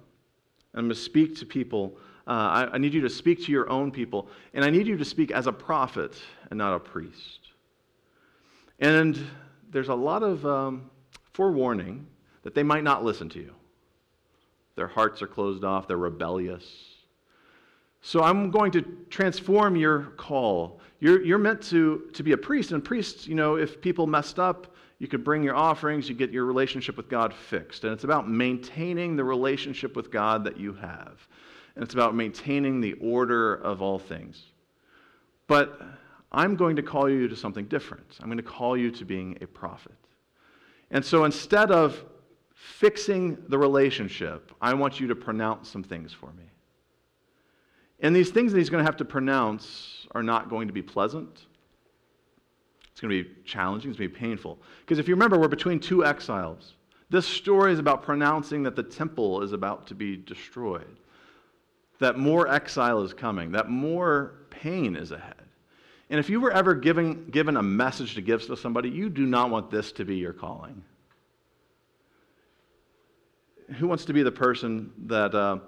I'm 0.75 0.83
going 0.83 0.91
to 0.91 0.95
speak 0.95 1.37
to 1.39 1.47
people. 1.47 1.99
Uh, 2.27 2.31
I, 2.31 2.75
I 2.75 2.79
need 2.79 2.95
you 2.95 3.01
to 3.01 3.11
speak 3.11 3.45
to 3.47 3.53
your 3.53 3.69
own 3.69 3.91
people. 3.91 4.29
And 4.55 4.65
I 4.65 4.71
need 4.71 4.87
you 4.87 4.97
to 4.97 5.05
speak 5.05 5.33
as 5.33 5.49
a 5.49 5.53
prophet 5.53 6.15
and 6.51 6.59
not 6.59 6.75
a 6.75 6.79
priest. 6.79 7.41
And 8.79 9.19
there's 9.71 9.89
a 9.89 9.95
lot 9.95 10.23
of 10.23 10.47
um, 10.47 10.91
forewarning 11.33 12.07
that 12.45 12.55
they 12.55 12.63
might 12.63 12.85
not 12.85 13.05
listen 13.05 13.29
to 13.31 13.41
you. 13.41 13.53
Their 14.77 14.87
hearts 14.87 15.23
are 15.23 15.27
closed 15.27 15.65
off, 15.65 15.89
they're 15.89 15.97
rebellious. 15.97 16.65
So 18.03 18.23
I'm 18.23 18.51
going 18.51 18.71
to 18.73 18.83
transform 19.11 19.75
your 19.75 20.13
call. 20.17 20.81
You're, 21.01 21.25
you're 21.25 21.39
meant 21.39 21.61
to, 21.65 22.09
to 22.13 22.23
be 22.23 22.33
a 22.33 22.37
priest, 22.37 22.71
and 22.71 22.85
priests, 22.85 23.27
you 23.27 23.35
know, 23.35 23.57
if 23.57 23.81
people 23.81 24.07
messed 24.07 24.39
up, 24.39 24.75
you 24.99 25.09
could 25.09 25.25
bring 25.25 25.43
your 25.43 25.57
offerings, 25.57 26.09
you 26.09 26.15
get 26.15 26.31
your 26.31 26.45
relationship 26.45 26.97
with 26.97 27.09
God 27.09 27.35
fixed. 27.35 27.85
And 27.85 27.93
it's 27.93 28.05
about 28.05 28.29
maintaining 28.31 29.17
the 29.17 29.25
relationship 29.25 29.97
with 29.97 30.11
God 30.11 30.45
that 30.45 30.57
you 30.57 30.73
have. 30.75 31.27
And 31.75 31.85
it's 31.85 31.95
about 31.95 32.15
maintaining 32.15 32.81
the 32.81 32.95
order 32.95 33.55
of 33.55 33.83
all 33.83 33.99
things. 33.99 34.43
But 35.49 35.81
I'm 36.33 36.57
going 36.57 36.77
to 36.77 36.83
call 36.83 37.11
you 37.11 37.29
to 37.29 37.37
something 37.37 37.67
different. 37.67 38.19
I'm 38.21 38.27
going 38.27 38.39
to 38.39 38.43
call 38.43 38.77
you 38.77 38.91
to 38.93 39.05
being 39.05 39.37
a 39.41 39.47
prophet. 39.47 39.93
And 40.91 41.05
so 41.05 41.25
instead 41.25 41.71
of 41.71 42.05
fixing 42.57 43.37
the 43.49 43.59
relationship, 43.59 44.51
I 44.61 44.75
want 44.75 44.99
you 44.99 45.07
to 45.09 45.15
pronounce 45.15 45.69
some 45.69 45.83
things 45.83 46.13
for 46.13 46.33
me. 46.33 46.45
And 48.01 48.17
these 48.17 48.31
things 48.31 48.53
that 48.53 48.59
he's 48.59 48.71
going 48.71 48.83
to 48.83 48.89
have 48.89 48.97
to 48.97 49.05
pronounce 49.05 50.07
are 50.15 50.23
not 50.23 50.49
going 50.49 50.67
to 50.67 50.73
be 50.73 50.83
pleasant. 50.83 51.47
It's 52.91 53.01
going 53.01 53.13
to 53.13 53.25
be 53.25 53.31
challenging, 53.45 53.91
it's 53.91 53.99
going 53.99 54.11
to 54.11 54.15
be 54.15 54.21
painful. 54.27 54.59
Because 54.81 54.99
if 54.99 55.07
you 55.07 55.15
remember, 55.15 55.39
we're 55.39 55.49
between 55.49 55.79
two 55.79 56.05
exiles. 56.05 56.75
This 57.11 57.27
story 57.27 57.73
is 57.73 57.79
about 57.79 58.03
pronouncing 58.03 58.63
that 58.65 58.75
the 58.75 58.83
temple 58.83 59.43
is 59.43 59.53
about 59.53 59.87
to 59.89 59.95
be 59.95 60.17
destroyed, 60.17 60.99
that 61.99 62.19
more 62.19 62.49
exile 62.49 63.03
is 63.03 63.13
coming, 63.13 63.53
that 63.53 63.69
more 63.69 64.33
pain 64.51 64.97
is 64.97 65.13
ahead. 65.13 65.35
And 66.09 66.19
if 66.19 66.31
you 66.31 66.41
were 66.41 66.53
ever 66.53 66.75
given, 66.75 67.29
given 67.29 67.57
a 67.57 67.63
message 67.63 68.15
to 68.15 68.23
give 68.23 68.47
to 68.47 68.57
somebody, 68.57 68.89
you 68.89 69.11
do 69.11 69.27
not 69.27 69.51
want 69.51 69.71
this 69.71 69.93
to 69.93 70.05
be 70.05 70.17
your 70.17 70.33
calling. 70.33 70.83
Who 73.79 73.89
wants 73.89 74.05
to 74.05 74.13
be 74.13 74.23
the 74.23 74.33
person 74.33 74.93
that, 75.07 75.35
uh, 75.35 75.59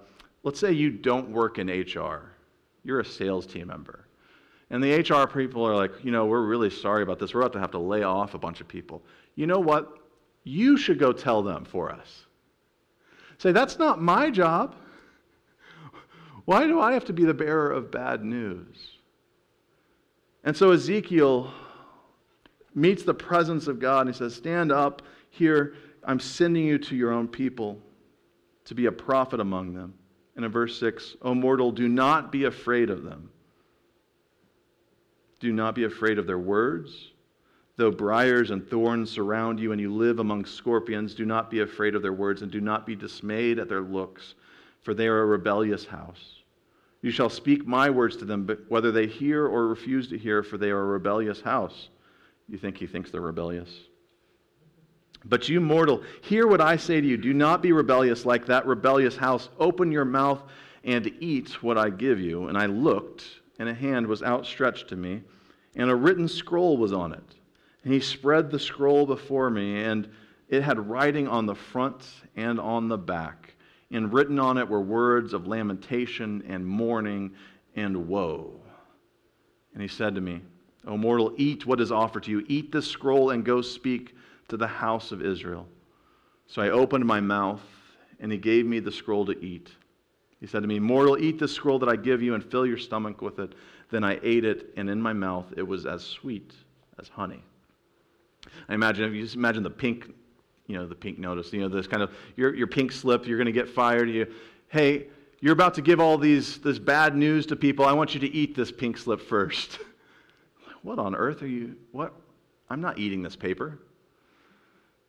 let's 0.43 0.61
say 0.61 0.73
you 0.73 0.91
don't 0.91 1.31
work 1.31 1.59
in 1.59 1.69
HR, 1.69 2.33
you're 2.85 3.01
a 3.01 3.05
sales 3.05 3.47
team 3.47 3.69
member. 3.69 4.07
And 4.71 4.83
the 4.83 5.01
HR 5.01 5.27
people 5.27 5.67
are 5.67 5.75
like, 5.75 6.05
you 6.05 6.11
know, 6.11 6.27
we're 6.27 6.47
really 6.47 6.71
sorry 6.71 7.03
about 7.03 7.19
this. 7.19 7.33
We're 7.33 7.41
about 7.41 7.55
to 7.55 7.61
have 7.61 7.71
to 7.73 7.79
lay 7.79 8.03
off 8.03 8.35
a 8.35 8.39
bunch 8.39 8.61
of 8.61 8.69
people. 8.69 9.03
You 9.35 9.47
know 9.47 9.59
what? 9.59 9.99
You 10.45 10.77
should 10.77 10.99
go 10.99 11.13
tell 11.13 11.43
them 11.43 11.65
for 11.65 11.91
us. 11.91 12.27
Say, 13.39 13.53
that's 13.53 13.79
not 13.79 14.01
my 14.01 14.31
job. 14.31 14.75
Why 16.45 16.67
do 16.67 16.81
I 16.81 16.93
have 16.93 17.05
to 17.07 17.13
be 17.13 17.25
the 17.25 17.35
bearer 17.35 17.71
of 17.71 17.91
bad 17.91 18.25
news? 18.25 18.99
And 20.45 20.57
so 20.57 20.71
Ezekiel 20.71 21.53
meets 22.75 23.03
the 23.03 23.15
presence 23.15 23.67
of 23.67 23.79
God 23.79 24.07
and 24.07 24.15
he 24.15 24.19
says, 24.19 24.35
Stand 24.35 24.73
up 24.73 25.03
here. 25.31 25.75
I'm 26.05 26.21
sending 26.21 26.65
you 26.65 26.79
to 26.79 26.97
your 26.97 27.13
own 27.13 27.29
people 27.29 27.79
to 28.69 28.75
be 28.75 28.87
a 28.87 28.93
prophet 28.93 29.41
among 29.41 29.73
them. 29.73 29.95
And 30.37 30.45
in 30.45 30.53
verse 30.53 30.79
6, 30.79 31.17
O 31.23 31.35
mortal, 31.35 31.73
do 31.73 31.89
not 31.89 32.31
be 32.31 32.45
afraid 32.45 32.91
of 32.91 33.03
them. 33.03 33.31
Do 35.41 35.53
not 35.53 35.75
be 35.75 35.85
afraid 35.85 36.19
of 36.19 36.27
their 36.27 36.39
words. 36.39 37.13
Though 37.77 37.91
briars 37.91 38.51
and 38.51 38.69
thorns 38.69 39.11
surround 39.11 39.59
you 39.59 39.73
and 39.73 39.81
you 39.81 39.93
live 39.93 40.19
among 40.19 40.45
scorpions, 40.45 41.15
do 41.15 41.25
not 41.25 41.51
be 41.51 41.61
afraid 41.61 41.95
of 41.95 42.03
their 42.03 42.13
words 42.13 42.43
and 42.43 42.51
do 42.51 42.61
not 42.61 42.87
be 42.87 42.95
dismayed 42.95 43.59
at 43.59 43.69
their 43.69 43.81
looks, 43.81 44.35
for 44.83 44.95
they 44.95 45.07
are 45.07 45.23
a 45.23 45.27
rebellious 45.27 45.87
house. 45.87 46.43
You 47.01 47.11
shall 47.11 47.31
speak 47.31 47.67
my 47.67 47.89
words 47.89 48.17
to 48.17 48.25
them, 48.25 48.45
but 48.45 48.61
whether 48.69 48.93
they 48.93 49.07
hear 49.07 49.47
or 49.47 49.69
refuse 49.69 50.09
to 50.09 50.19
hear, 50.19 50.43
for 50.43 50.59
they 50.59 50.71
are 50.71 50.81
a 50.81 50.85
rebellious 50.85 51.41
house. 51.41 51.89
You 52.49 52.59
think 52.59 52.77
he 52.77 52.87
thinks 52.87 53.11
they're 53.11 53.21
rebellious? 53.21 53.71
But 55.25 55.49
you 55.49 55.61
mortal, 55.61 56.03
hear 56.23 56.47
what 56.47 56.61
I 56.61 56.77
say 56.77 57.01
to 57.01 57.07
you. 57.07 57.17
Do 57.17 57.35
not 57.35 57.63
be 57.63 57.73
rebellious 57.73 58.25
like 58.25 58.47
that 58.47 58.67
rebellious 58.67 59.17
house. 59.17 59.49
Open 59.59 59.93
your 59.93 60.05
mouth 60.05 60.43
and 60.85 61.13
eat 61.21 61.63
what 61.63 61.77
I 61.77 61.91
give 61.91 62.21
you. 62.21 62.49
And 62.49 62.57
I 62.57 62.67
looked, 62.67 63.25
and 63.59 63.69
a 63.69 63.75
hand 63.75 64.07
was 64.07 64.23
outstretched 64.23 64.89
to 64.89 64.97
me, 64.97 65.23
and 65.75 65.91
a 65.91 65.97
written 65.97 66.29
scroll 66.29 66.77
was 66.77 66.93
on 66.93 67.13
it. 67.13 67.35
And 67.85 67.93
he 67.93 68.01
spread 68.01 68.51
the 68.51 68.59
scroll 68.59 69.07
before 69.07 69.51
me, 69.51 69.83
and 69.83 70.09
it 70.49 70.63
had 70.63 70.89
writing 70.89 71.29
on 71.29 71.47
the 71.47 71.55
front 71.55 72.07
and 72.37 72.59
on 72.59 72.89
the 72.89 72.99
back 72.99 73.55
and 73.91 74.13
written 74.13 74.39
on 74.39 74.59
it 74.59 74.69
were 74.69 74.81
words 74.81 75.33
of 75.33 75.47
lamentation 75.47 76.43
and 76.47 76.67
mourning 76.67 77.33
and 77.77 78.09
woe. 78.09 78.61
And 79.73 79.83
he 79.83 79.89
said 79.89 80.15
to 80.15 80.21
me, 80.21 80.43
O 80.87 80.97
mortal, 80.97 81.33
eat 81.37 81.67
what 81.67 81.81
is 81.81 81.93
offered 81.93 82.25
to 82.25 82.31
you. 82.31 82.45
Eat 82.49 82.73
this 82.73 82.87
scroll 82.87 83.31
and 83.31 83.45
go 83.45 83.63
speak 83.63 84.15
to 84.49 84.57
the 84.57 84.67
house 84.67 85.13
of 85.13 85.23
Israel. 85.23 85.67
So 86.47 86.63
I 86.63 86.71
opened 86.71 87.05
my 87.05 87.21
mouth, 87.21 87.63
and 88.21 88.33
he 88.33 88.39
gave 88.39 88.67
me 88.67 88.81
the 88.81 88.93
scroll 88.93 89.27
to 89.27 89.39
eat. 89.45 89.71
He 90.41 90.47
said 90.47 90.63
to 90.63 90.69
me, 90.69 90.79
Mortal, 90.79 91.19
eat 91.19 91.39
this 91.39 91.53
scroll 91.53 91.79
that 91.81 91.89
I 91.89 91.97
give 91.97 92.23
you 92.23 92.35
and 92.35 92.45
fill 92.45 92.67
your 92.67 92.79
stomach 92.79 93.21
with 93.21 93.39
it. 93.39 93.55
Then 93.91 94.05
I 94.05 94.19
ate 94.23 94.45
it, 94.45 94.73
and 94.77 94.89
in 94.89 95.01
my 95.01 95.13
mouth 95.13 95.47
it 95.57 95.67
was 95.67 95.87
as 95.87 96.03
sweet 96.03 96.53
as 96.99 97.09
honey. 97.09 97.43
I 98.69 98.75
imagine, 98.75 99.05
if 99.05 99.13
you 99.13 99.23
just 99.23 99.35
imagine 99.35 99.63
the 99.63 99.71
pink 99.71 100.09
you 100.69 100.77
know, 100.77 100.87
the 100.87 100.95
pink 100.95 101.19
notice, 101.19 101.53
you 101.53 101.61
know, 101.61 101.69
this 101.69 101.87
kind 101.87 102.03
of, 102.03 102.15
your, 102.37 102.55
your 102.55 102.67
pink 102.67 102.93
slip, 102.93 103.27
you're 103.27 103.39
going 103.39 103.47
to 103.47 103.53
get 103.53 103.69
fired. 103.69 104.09
You, 104.09 104.27
hey, 104.69 105.07
you're 105.41 105.55
about 105.55 105.75
to 105.75 105.83
give 105.83 105.99
all 105.99 106.19
these, 106.19 106.59
this 106.59 106.79
bad 106.79 107.17
news 107.17 107.47
to 107.47 107.57
people. 107.57 107.85
I 107.87 107.93
want 107.95 108.15
you 108.15 108.21
to 108.21 108.29
eat 108.29 108.55
this 108.55 108.71
pink 108.71 108.99
slip 108.99 109.21
first. 109.21 109.79
what 110.83 110.99
on 110.99 111.17
earth 111.17 111.43
are 111.43 111.49
you, 111.49 111.75
what? 111.91 112.13
I'm 112.71 112.83
not 112.83 112.99
eating 112.99 113.23
this 113.23 113.35
paper. 113.35 113.79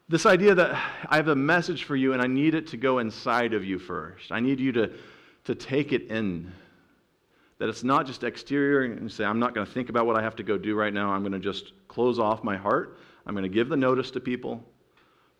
This 0.09 0.25
idea 0.25 0.55
that 0.55 0.71
I 1.07 1.17
have 1.17 1.27
a 1.27 1.35
message 1.35 1.83
for 1.83 1.95
you 1.95 2.13
and 2.13 2.21
I 2.21 2.25
need 2.25 2.55
it 2.55 2.65
to 2.67 2.77
go 2.77 2.97
inside 2.97 3.53
of 3.53 3.63
you 3.63 3.77
first. 3.77 4.31
I 4.31 4.39
need 4.39 4.59
you 4.59 4.71
to, 4.71 4.91
to 5.45 5.53
take 5.53 5.93
it 5.93 6.09
in. 6.09 6.51
That 7.59 7.69
it's 7.69 7.83
not 7.83 8.07
just 8.07 8.23
exterior 8.23 8.91
and 8.91 9.11
say, 9.11 9.23
I'm 9.23 9.37
not 9.37 9.53
going 9.53 9.67
to 9.67 9.71
think 9.71 9.89
about 9.89 10.07
what 10.07 10.15
I 10.15 10.23
have 10.23 10.35
to 10.37 10.43
go 10.43 10.57
do 10.57 10.75
right 10.75 10.93
now. 10.93 11.11
I'm 11.11 11.21
going 11.21 11.33
to 11.33 11.39
just 11.39 11.73
close 11.87 12.17
off 12.17 12.43
my 12.43 12.57
heart. 12.57 12.97
I'm 13.27 13.35
going 13.35 13.43
to 13.43 13.49
give 13.49 13.69
the 13.69 13.77
notice 13.77 14.09
to 14.11 14.19
people. 14.19 14.63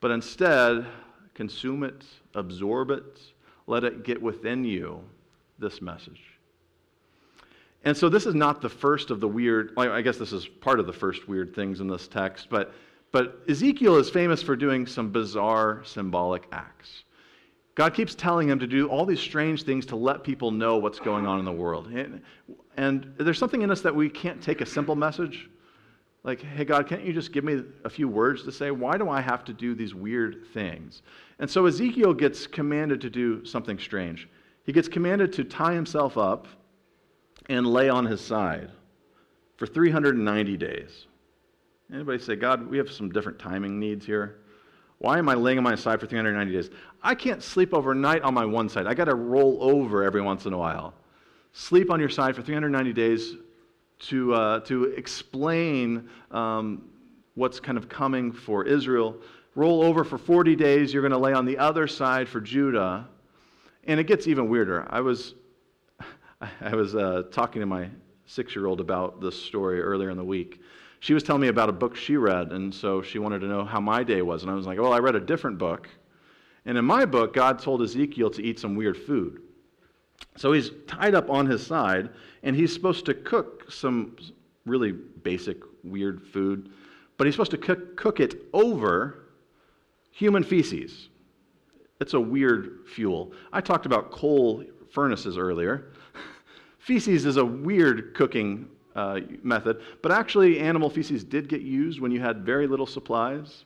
But 0.01 0.11
instead, 0.11 0.85
consume 1.33 1.83
it, 1.83 2.03
absorb 2.35 2.91
it, 2.91 3.19
let 3.65 3.83
it 3.83 4.03
get 4.03 4.21
within 4.21 4.63
you, 4.63 5.01
this 5.57 5.81
message. 5.81 6.21
And 7.85 7.97
so 7.97 8.07
this 8.07 8.27
is 8.27 8.35
not 8.35 8.61
the 8.61 8.69
first 8.69 9.09
of 9.09 9.19
the 9.19 9.27
weird, 9.27 9.73
I 9.77 10.01
guess 10.01 10.17
this 10.17 10.31
is 10.31 10.45
part 10.47 10.79
of 10.79 10.85
the 10.85 10.93
first 10.93 11.27
weird 11.27 11.55
things 11.55 11.79
in 11.79 11.87
this 11.87 12.07
text, 12.07 12.49
but 12.51 12.73
but 13.11 13.41
Ezekiel 13.49 13.97
is 13.97 14.09
famous 14.09 14.43
for 14.43 14.55
doing 14.55 14.85
some 14.85 15.11
bizarre 15.11 15.81
symbolic 15.83 16.47
acts. 16.51 17.03
God 17.75 17.93
keeps 17.93 18.13
telling 18.13 18.49
him 18.49 18.59
to 18.59 18.67
do 18.67 18.87
all 18.87 19.05
these 19.05 19.21
strange 19.21 19.63
things 19.63 19.85
to 19.87 19.95
let 19.95 20.23
people 20.23 20.51
know 20.51 20.77
what's 20.77 20.99
going 20.99 21.25
on 21.25 21.39
in 21.39 21.45
the 21.45 21.51
world. 21.51 21.87
And, 21.87 22.21
and 22.75 23.13
there's 23.17 23.37
something 23.37 23.61
in 23.61 23.71
us 23.71 23.81
that 23.81 23.95
we 23.95 24.09
can't 24.09 24.41
take 24.41 24.61
a 24.61 24.65
simple 24.65 24.95
message. 24.95 25.49
Like, 26.23 26.41
hey, 26.41 26.65
God, 26.65 26.87
can't 26.87 27.03
you 27.05 27.13
just 27.13 27.31
give 27.31 27.45
me 27.45 27.63
a 27.85 27.89
few 27.89 28.09
words 28.09 28.43
to 28.43 28.51
say? 28.51 28.71
Why 28.71 28.97
do 28.97 29.09
I 29.09 29.21
have 29.21 29.45
to 29.45 29.53
do 29.53 29.73
these 29.73 29.95
weird 29.95 30.47
things? 30.53 31.01
And 31.39 31.49
so 31.49 31.65
Ezekiel 31.65 32.13
gets 32.13 32.45
commanded 32.45 32.99
to 33.01 33.09
do 33.09 33.45
something 33.45 33.79
strange. 33.79 34.27
He 34.65 34.73
gets 34.73 34.89
commanded 34.89 35.31
to 35.33 35.45
tie 35.45 35.73
himself 35.73 36.17
up 36.17 36.47
and 37.47 37.65
lay 37.65 37.89
on 37.89 38.05
his 38.05 38.19
side 38.19 38.71
for 39.55 39.65
390 39.65 40.57
days. 40.57 41.07
Anybody 41.91 42.19
say, 42.19 42.35
God, 42.35 42.69
we 42.69 42.77
have 42.77 42.91
some 42.91 43.09
different 43.09 43.39
timing 43.39 43.79
needs 43.79 44.05
here? 44.05 44.37
Why 44.99 45.17
am 45.17 45.27
I 45.27 45.33
laying 45.33 45.57
on 45.57 45.63
my 45.63 45.75
side 45.75 45.99
for 45.99 46.05
390 46.05 46.53
days? 46.53 46.69
I 47.01 47.15
can't 47.15 47.41
sleep 47.41 47.73
overnight 47.73 48.21
on 48.21 48.33
my 48.33 48.45
one 48.45 48.69
side. 48.69 48.85
I 48.85 48.93
got 48.93 49.05
to 49.05 49.15
roll 49.15 49.57
over 49.61 50.03
every 50.03 50.21
once 50.21 50.45
in 50.45 50.53
a 50.53 50.57
while. 50.57 50.93
Sleep 51.53 51.89
on 51.89 51.99
your 51.99 52.09
side 52.09 52.35
for 52.35 52.41
390 52.41 52.93
days 52.93 53.35
to, 53.99 54.33
uh, 54.33 54.59
to 54.61 54.85
explain 54.85 56.09
um, 56.31 56.89
what's 57.33 57.59
kind 57.59 57.77
of 57.77 57.89
coming 57.89 58.31
for 58.31 58.65
Israel. 58.65 59.15
Roll 59.55 59.81
over 59.81 60.03
for 60.03 60.17
40 60.17 60.55
days. 60.55 60.93
You're 60.93 61.01
going 61.01 61.11
to 61.11 61.17
lay 61.17 61.33
on 61.33 61.45
the 61.45 61.57
other 61.57 61.87
side 61.87 62.29
for 62.29 62.39
Judah. 62.39 63.07
And 63.85 63.99
it 63.99 64.03
gets 64.03 64.27
even 64.27 64.47
weirder. 64.47 64.85
I 64.89 65.01
was, 65.01 65.33
I 66.61 66.75
was 66.75 66.93
uh, 66.93 67.23
talking 67.31 67.61
to 67.61 67.65
my 67.65 67.89
six 68.25 68.55
year 68.55 68.67
old 68.67 68.79
about 68.79 69.21
this 69.21 69.41
story 69.41 69.81
earlier 69.81 70.11
in 70.11 70.17
the 70.17 70.23
week 70.23 70.61
she 70.99 71.13
was 71.13 71.23
telling 71.23 71.41
me 71.41 71.47
about 71.47 71.69
a 71.69 71.73
book 71.73 71.95
she 71.95 72.17
read, 72.17 72.51
and 72.51 72.73
so 72.73 73.01
she 73.01 73.19
wanted 73.19 73.39
to 73.39 73.47
know 73.47 73.63
how 73.63 73.79
my 73.79 74.03
day 74.03 74.21
was. 74.21 74.43
And 74.43 74.51
I 74.51 74.55
was 74.55 74.65
like, 74.65 74.79
well, 74.79 74.93
I 74.93 74.99
read 74.99 75.15
a 75.15 75.19
different 75.19 75.57
book. 75.57 75.87
And 76.65 76.77
in 76.77 76.83
my 76.83 77.05
book, 77.05 77.33
God 77.33 77.59
told 77.59 77.81
Ezekiel 77.81 78.29
to 78.31 78.43
eat 78.43 78.59
some 78.59 78.75
weird 78.75 78.97
food. 78.97 79.41
So 80.35 80.51
he's 80.51 80.71
tied 80.87 81.15
up 81.15 81.29
on 81.29 81.45
his 81.45 81.65
side, 81.65 82.09
and 82.43 82.55
he's 82.55 82.73
supposed 82.73 83.05
to 83.05 83.13
cook 83.13 83.71
some 83.71 84.17
really 84.65 84.91
basic, 84.91 85.57
weird 85.83 86.21
food, 86.21 86.69
but 87.17 87.25
he's 87.25 87.33
supposed 87.33 87.51
to 87.51 87.57
cook, 87.57 87.95
cook 87.95 88.19
it 88.19 88.47
over 88.53 89.29
human 90.11 90.43
feces. 90.43 91.09
It's 92.01 92.13
a 92.13 92.19
weird 92.19 92.85
fuel. 92.93 93.33
I 93.51 93.61
talked 93.61 93.85
about 93.85 94.11
coal 94.11 94.63
furnaces 94.91 95.37
earlier. 95.37 95.91
feces 96.79 97.25
is 97.25 97.37
a 97.37 97.45
weird 97.45 98.13
cooking 98.15 98.67
uh, 98.95 99.19
method. 99.43 99.81
But 100.01 100.11
actually, 100.11 100.59
animal 100.59 100.89
feces 100.89 101.23
did 101.23 101.47
get 101.47 101.61
used 101.61 101.99
when 101.99 102.11
you 102.11 102.19
had 102.19 102.45
very 102.45 102.67
little 102.67 102.85
supplies. 102.85 103.65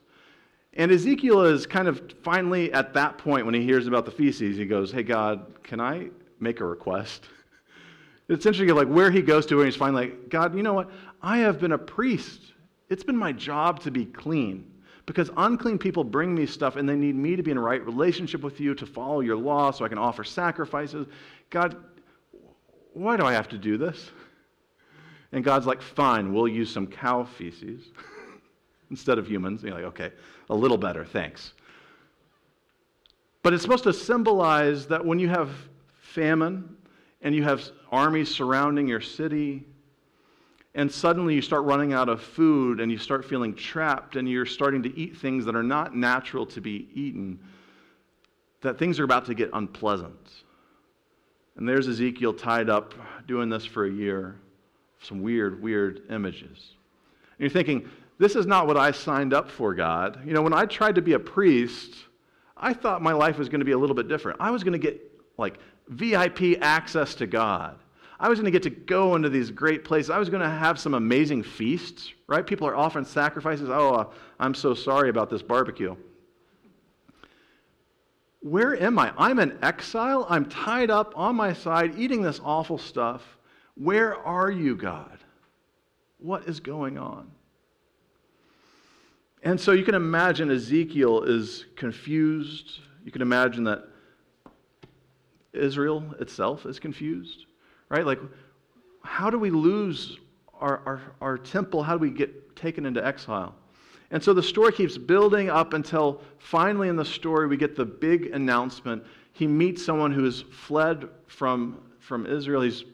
And 0.74 0.90
Ezekiel 0.90 1.42
is 1.42 1.66
kind 1.66 1.88
of 1.88 2.12
finally 2.22 2.72
at 2.72 2.94
that 2.94 3.18
point 3.18 3.46
when 3.46 3.54
he 3.54 3.62
hears 3.62 3.86
about 3.86 4.04
the 4.04 4.10
feces, 4.10 4.56
he 4.56 4.66
goes, 4.66 4.90
Hey, 4.90 5.02
God, 5.02 5.62
can 5.62 5.80
I 5.80 6.08
make 6.40 6.60
a 6.60 6.64
request? 6.64 7.26
It's 8.26 8.46
interesting, 8.46 8.74
like 8.74 8.88
where 8.88 9.10
he 9.10 9.20
goes 9.20 9.44
to, 9.44 9.58
and 9.60 9.66
he's 9.66 9.76
finally 9.76 10.06
like, 10.06 10.30
God, 10.30 10.56
you 10.56 10.62
know 10.62 10.72
what? 10.72 10.90
I 11.20 11.40
have 11.40 11.60
been 11.60 11.72
a 11.72 11.78
priest. 11.78 12.40
It's 12.88 13.04
been 13.04 13.18
my 13.18 13.32
job 13.32 13.80
to 13.80 13.90
be 13.90 14.06
clean 14.06 14.64
because 15.06 15.30
unclean 15.36 15.78
people 15.78 16.04
bring 16.04 16.34
me 16.34 16.46
stuff 16.46 16.76
and 16.76 16.88
they 16.88 16.96
need 16.96 17.14
me 17.14 17.36
to 17.36 17.42
be 17.42 17.50
in 17.50 17.58
right 17.58 17.84
relationship 17.84 18.42
with 18.42 18.60
you 18.60 18.74
to 18.74 18.86
follow 18.86 19.20
your 19.20 19.36
law 19.36 19.70
so 19.70 19.84
I 19.84 19.88
can 19.88 19.98
offer 19.98 20.24
sacrifices. 20.24 21.06
God, 21.50 21.76
why 22.94 23.16
do 23.16 23.24
I 23.24 23.32
have 23.32 23.48
to 23.48 23.58
do 23.58 23.76
this? 23.76 24.10
And 25.34 25.42
God's 25.42 25.66
like, 25.66 25.82
fine, 25.82 26.32
we'll 26.32 26.46
use 26.46 26.72
some 26.72 26.86
cow 26.86 27.24
feces 27.24 27.82
instead 28.90 29.18
of 29.18 29.26
humans. 29.26 29.62
And 29.62 29.70
you're 29.70 29.80
like, 29.80 29.88
okay, 29.88 30.12
a 30.48 30.54
little 30.54 30.78
better, 30.78 31.04
thanks. 31.04 31.54
But 33.42 33.52
it's 33.52 33.62
supposed 33.64 33.82
to 33.82 33.92
symbolize 33.92 34.86
that 34.86 35.04
when 35.04 35.18
you 35.18 35.28
have 35.28 35.50
famine 35.98 36.76
and 37.20 37.34
you 37.34 37.42
have 37.42 37.68
armies 37.90 38.32
surrounding 38.32 38.86
your 38.86 39.00
city, 39.00 39.64
and 40.76 40.90
suddenly 40.90 41.34
you 41.34 41.42
start 41.42 41.64
running 41.64 41.92
out 41.92 42.08
of 42.08 42.22
food 42.22 42.78
and 42.78 42.92
you 42.92 42.96
start 42.96 43.24
feeling 43.24 43.56
trapped 43.56 44.14
and 44.14 44.28
you're 44.28 44.46
starting 44.46 44.84
to 44.84 44.96
eat 44.96 45.16
things 45.16 45.44
that 45.46 45.56
are 45.56 45.64
not 45.64 45.96
natural 45.96 46.46
to 46.46 46.60
be 46.60 46.88
eaten, 46.94 47.40
that 48.60 48.78
things 48.78 49.00
are 49.00 49.04
about 49.04 49.26
to 49.26 49.34
get 49.34 49.50
unpleasant. 49.52 50.30
And 51.56 51.68
there's 51.68 51.88
Ezekiel 51.88 52.34
tied 52.34 52.70
up 52.70 52.94
doing 53.26 53.48
this 53.48 53.64
for 53.64 53.84
a 53.84 53.90
year 53.90 54.36
some 55.04 55.22
weird, 55.22 55.62
weird 55.62 56.02
images. 56.10 56.74
And 57.38 57.40
you're 57.40 57.50
thinking, 57.50 57.88
this 58.18 58.36
is 58.36 58.46
not 58.46 58.66
what 58.66 58.76
I 58.76 58.92
signed 58.92 59.34
up 59.34 59.50
for, 59.50 59.74
God. 59.74 60.20
You 60.26 60.32
know, 60.32 60.42
when 60.42 60.52
I 60.52 60.66
tried 60.66 60.94
to 60.96 61.02
be 61.02 61.14
a 61.14 61.18
priest, 61.18 61.94
I 62.56 62.72
thought 62.72 63.02
my 63.02 63.12
life 63.12 63.38
was 63.38 63.48
going 63.48 63.60
to 63.60 63.64
be 63.64 63.72
a 63.72 63.78
little 63.78 63.96
bit 63.96 64.08
different. 64.08 64.40
I 64.40 64.50
was 64.50 64.62
going 64.62 64.72
to 64.72 64.78
get 64.78 65.00
like 65.36 65.58
VIP 65.88 66.60
access 66.60 67.14
to 67.16 67.26
God. 67.26 67.78
I 68.20 68.28
was 68.28 68.38
going 68.38 68.46
to 68.46 68.52
get 68.52 68.62
to 68.62 68.70
go 68.70 69.16
into 69.16 69.28
these 69.28 69.50
great 69.50 69.84
places. 69.84 70.10
I 70.10 70.18
was 70.18 70.30
going 70.30 70.42
to 70.42 70.48
have 70.48 70.78
some 70.78 70.94
amazing 70.94 71.42
feasts, 71.42 72.12
right? 72.28 72.46
People 72.46 72.66
are 72.68 72.76
offering 72.76 73.04
sacrifices. 73.04 73.68
Oh, 73.68 73.94
uh, 73.94 74.06
I'm 74.38 74.54
so 74.54 74.72
sorry 74.72 75.10
about 75.10 75.28
this 75.28 75.42
barbecue. 75.42 75.96
Where 78.40 78.80
am 78.80 78.98
I? 78.98 79.12
I'm 79.18 79.38
in 79.40 79.58
exile. 79.62 80.26
I'm 80.28 80.46
tied 80.46 80.90
up 80.90 81.14
on 81.16 81.34
my 81.34 81.52
side 81.52 81.98
eating 81.98 82.22
this 82.22 82.40
awful 82.44 82.78
stuff. 82.78 83.22
Where 83.76 84.16
are 84.16 84.50
you, 84.50 84.76
God? 84.76 85.18
What 86.18 86.48
is 86.48 86.60
going 86.60 86.98
on? 86.98 87.30
And 89.42 89.60
so 89.60 89.72
you 89.72 89.84
can 89.84 89.94
imagine 89.94 90.50
Ezekiel 90.50 91.22
is 91.24 91.66
confused. 91.76 92.80
You 93.04 93.12
can 93.12 93.20
imagine 93.20 93.64
that 93.64 93.84
Israel 95.52 96.02
itself 96.18 96.66
is 96.66 96.78
confused, 96.78 97.44
right? 97.88 98.06
Like, 98.06 98.20
how 99.02 99.28
do 99.28 99.38
we 99.38 99.50
lose 99.50 100.18
our, 100.54 100.80
our, 100.86 101.02
our 101.20 101.38
temple? 101.38 101.82
How 101.82 101.92
do 101.92 101.98
we 101.98 102.10
get 102.10 102.56
taken 102.56 102.86
into 102.86 103.04
exile? 103.04 103.54
And 104.10 104.22
so 104.22 104.32
the 104.32 104.42
story 104.42 104.72
keeps 104.72 104.96
building 104.96 105.50
up 105.50 105.74
until 105.74 106.22
finally 106.38 106.88
in 106.88 106.96
the 106.96 107.04
story 107.04 107.46
we 107.46 107.56
get 107.56 107.76
the 107.76 107.84
big 107.84 108.26
announcement. 108.26 109.04
He 109.32 109.46
meets 109.46 109.84
someone 109.84 110.12
who 110.12 110.24
has 110.24 110.42
fled 110.50 111.08
from, 111.26 111.80
from 111.98 112.26
Israel. 112.26 112.62
He's 112.62 112.84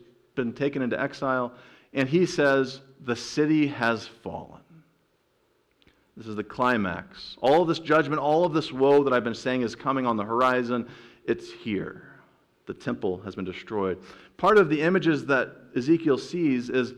been 0.45 0.53
taken 0.53 0.83
into 0.83 1.01
exile, 1.01 1.53
and 1.93 2.09
he 2.09 2.27
says, 2.27 2.81
The 3.01 3.17
city 3.17 3.67
has 3.69 4.07
fallen. 4.07 4.61
This 6.17 6.27
is 6.27 6.37
the 6.37 6.45
climax. 6.45 7.37
All 7.41 7.63
of 7.63 7.69
this 7.69 7.79
judgment, 7.79 8.21
all 8.21 8.45
of 8.45 8.53
this 8.53 8.73
woe 8.73 9.03
that 9.05 9.13
I've 9.13 9.25
been 9.25 9.35
saying 9.35 9.63
is 9.63 9.75
coming 9.75 10.07
on 10.07 10.17
the 10.17 10.25
horizon. 10.25 10.89
It's 11.25 11.51
here. 11.51 12.11
The 12.67 12.75
temple 12.75 13.21
has 13.23 13.35
been 13.35 13.45
destroyed. 13.45 13.99
Part 14.37 14.59
of 14.59 14.69
the 14.69 14.83
images 14.83 15.27
that 15.27 15.57
Ezekiel 15.77 16.19
sees 16.19 16.69
is 16.69 16.95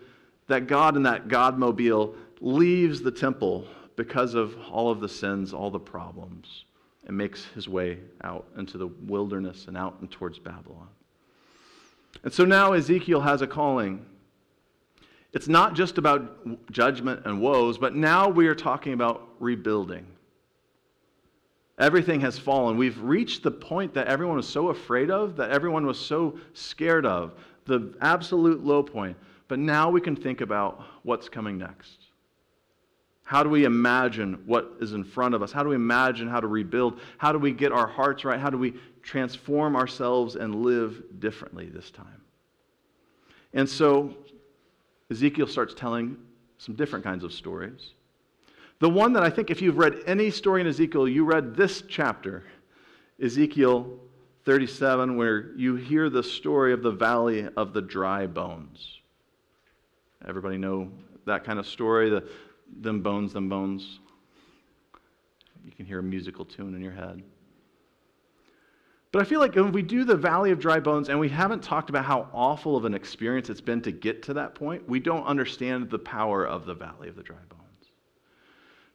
that 0.49 0.67
God 0.67 0.97
in 0.97 1.03
that 1.05 1.29
Godmobile 1.29 2.15
leaves 2.41 3.01
the 3.01 3.11
temple 3.11 3.67
because 3.97 4.35
of 4.35 4.57
all 4.71 4.91
of 4.91 5.01
the 5.01 5.09
sins, 5.09 5.55
all 5.55 5.71
the 5.71 5.79
problems, 5.79 6.65
and 7.07 7.17
makes 7.17 7.45
his 7.55 7.69
way 7.69 7.99
out 8.25 8.49
into 8.57 8.79
the 8.79 8.89
wilderness 8.89 9.67
and 9.69 9.77
out 9.77 9.99
and 10.01 10.11
towards 10.11 10.39
Babylon. 10.39 10.89
And 12.25 12.33
so 12.33 12.45
now 12.45 12.73
Ezekiel 12.73 13.21
has 13.21 13.43
a 13.43 13.47
calling. 13.47 14.05
It's 15.33 15.49
not 15.49 15.75
just 15.75 15.99
about 15.99 16.71
judgment 16.71 17.23
and 17.25 17.41
woes, 17.41 17.79
but 17.79 17.95
now 17.95 18.29
we 18.29 18.47
are 18.47 18.55
talking 18.55 18.93
about 18.93 19.29
rebuilding. 19.41 20.07
Everything 21.79 22.21
has 22.21 22.39
fallen. 22.39 22.77
We've 22.77 23.01
reached 23.01 23.43
the 23.43 23.51
point 23.51 23.95
that 23.95 24.07
everyone 24.07 24.37
was 24.37 24.49
so 24.49 24.69
afraid 24.69 25.11
of, 25.11 25.37
that 25.37 25.51
everyone 25.51 25.87
was 25.87 25.99
so 25.99 26.39
scared 26.53 27.07
of, 27.07 27.35
the 27.65 27.95
absolute 28.01 28.63
low 28.63 28.83
point. 28.83 29.17
But 29.49 29.59
now 29.59 29.91
we 29.91 30.01
can 30.01 30.15
think 30.15 30.43
about 30.43 30.85
what's 31.03 31.29
coming 31.29 31.59
next. 31.59 32.12
How 33.25 33.43
do 33.43 33.49
we 33.49 33.65
imagine 33.65 34.43
what 34.47 34.73
is 34.81 34.93
in 34.93 35.05
front 35.05 35.35
of 35.35 35.43
us? 35.43 35.53
How 35.53 35.63
do 35.63 35.69
we 35.69 35.75
imagine 35.75 36.29
how 36.29 36.41
to 36.41 36.47
rebuild? 36.47 37.01
How 37.19 37.33
do 37.33 37.39
we 37.39 37.53
get 37.53 37.73
our 37.73 37.87
hearts 37.87 38.25
right? 38.25 38.39
How 38.39 38.51
do 38.51 38.59
we 38.59 38.75
transform 39.03 39.77
ourselves 39.77 40.37
and 40.37 40.63
live 40.65 41.03
differently 41.21 41.67
this 41.67 41.91
time? 41.91 42.21
And 43.55 43.69
so 43.69 44.15
Ezekiel 45.11 45.47
starts 45.47 45.75
telling 45.75 46.17
some 46.59 46.75
different 46.75 47.05
kinds 47.05 47.25
of 47.25 47.33
stories. 47.33 47.93
The 48.81 48.91
one 48.91 49.13
that 49.13 49.23
I 49.23 49.31
think 49.31 49.51
if 49.51 49.63
you've 49.63 49.79
read 49.79 50.01
any 50.07 50.31
story 50.31 50.61
in 50.61 50.67
Ezekiel, 50.67 51.07
you 51.07 51.25
read 51.25 51.55
this 51.55 51.83
chapter, 51.89 52.45
Ezekiel 53.23 53.99
37, 54.45 55.17
where 55.17 55.53
you 55.57 55.77
hear 55.77 56.11
the 56.11 56.23
story 56.23 56.73
of 56.73 56.83
the 56.83 56.91
valley 56.91 57.49
of 57.57 57.73
the 57.73 57.81
dry 57.81 58.27
bones. 58.27 58.99
Everybody 60.27 60.57
know 60.57 60.91
that 61.27 61.45
kind 61.45 61.59
of 61.59 61.67
story? 61.67 62.11
The, 62.11 62.29
them 62.81 63.03
bones, 63.03 63.33
them 63.33 63.49
bones. 63.49 64.01
You 65.65 65.73
can 65.73 65.87
hear 65.87 66.01
a 66.01 66.03
musical 66.03 66.45
tune 66.45 66.75
in 66.75 66.83
your 66.83 66.93
head. 66.93 67.23
But 69.13 69.21
I 69.21 69.25
feel 69.27 69.41
like 69.41 69.55
when 69.55 69.73
we 69.73 69.83
do 69.83 70.05
the 70.05 70.17
Valley 70.17 70.53
of 70.53 70.59
Dry 70.59 70.81
Bones 70.81 71.11
and 71.11 71.21
we 71.21 71.29
haven't 71.29 71.63
talked 71.63 71.91
about 71.91 72.07
how 72.07 72.29
awful 72.33 72.77
of 72.77 72.87
an 72.87 72.95
experience 72.95 73.51
it's 73.51 73.61
been 73.61 73.83
to 73.83 73.93
get 73.93 74.23
to 74.25 74.35
that 74.35 74.55
point, 74.55 74.89
we 74.89 75.01
don't 75.01 75.27
understand 75.27 75.91
the 75.91 75.99
power 75.99 76.47
of 76.47 76.65
the 76.65 76.75
Valley 76.75 77.09
of 77.09 77.17
the 77.17 77.23
Dry 77.23 77.37
Bones. 77.51 77.63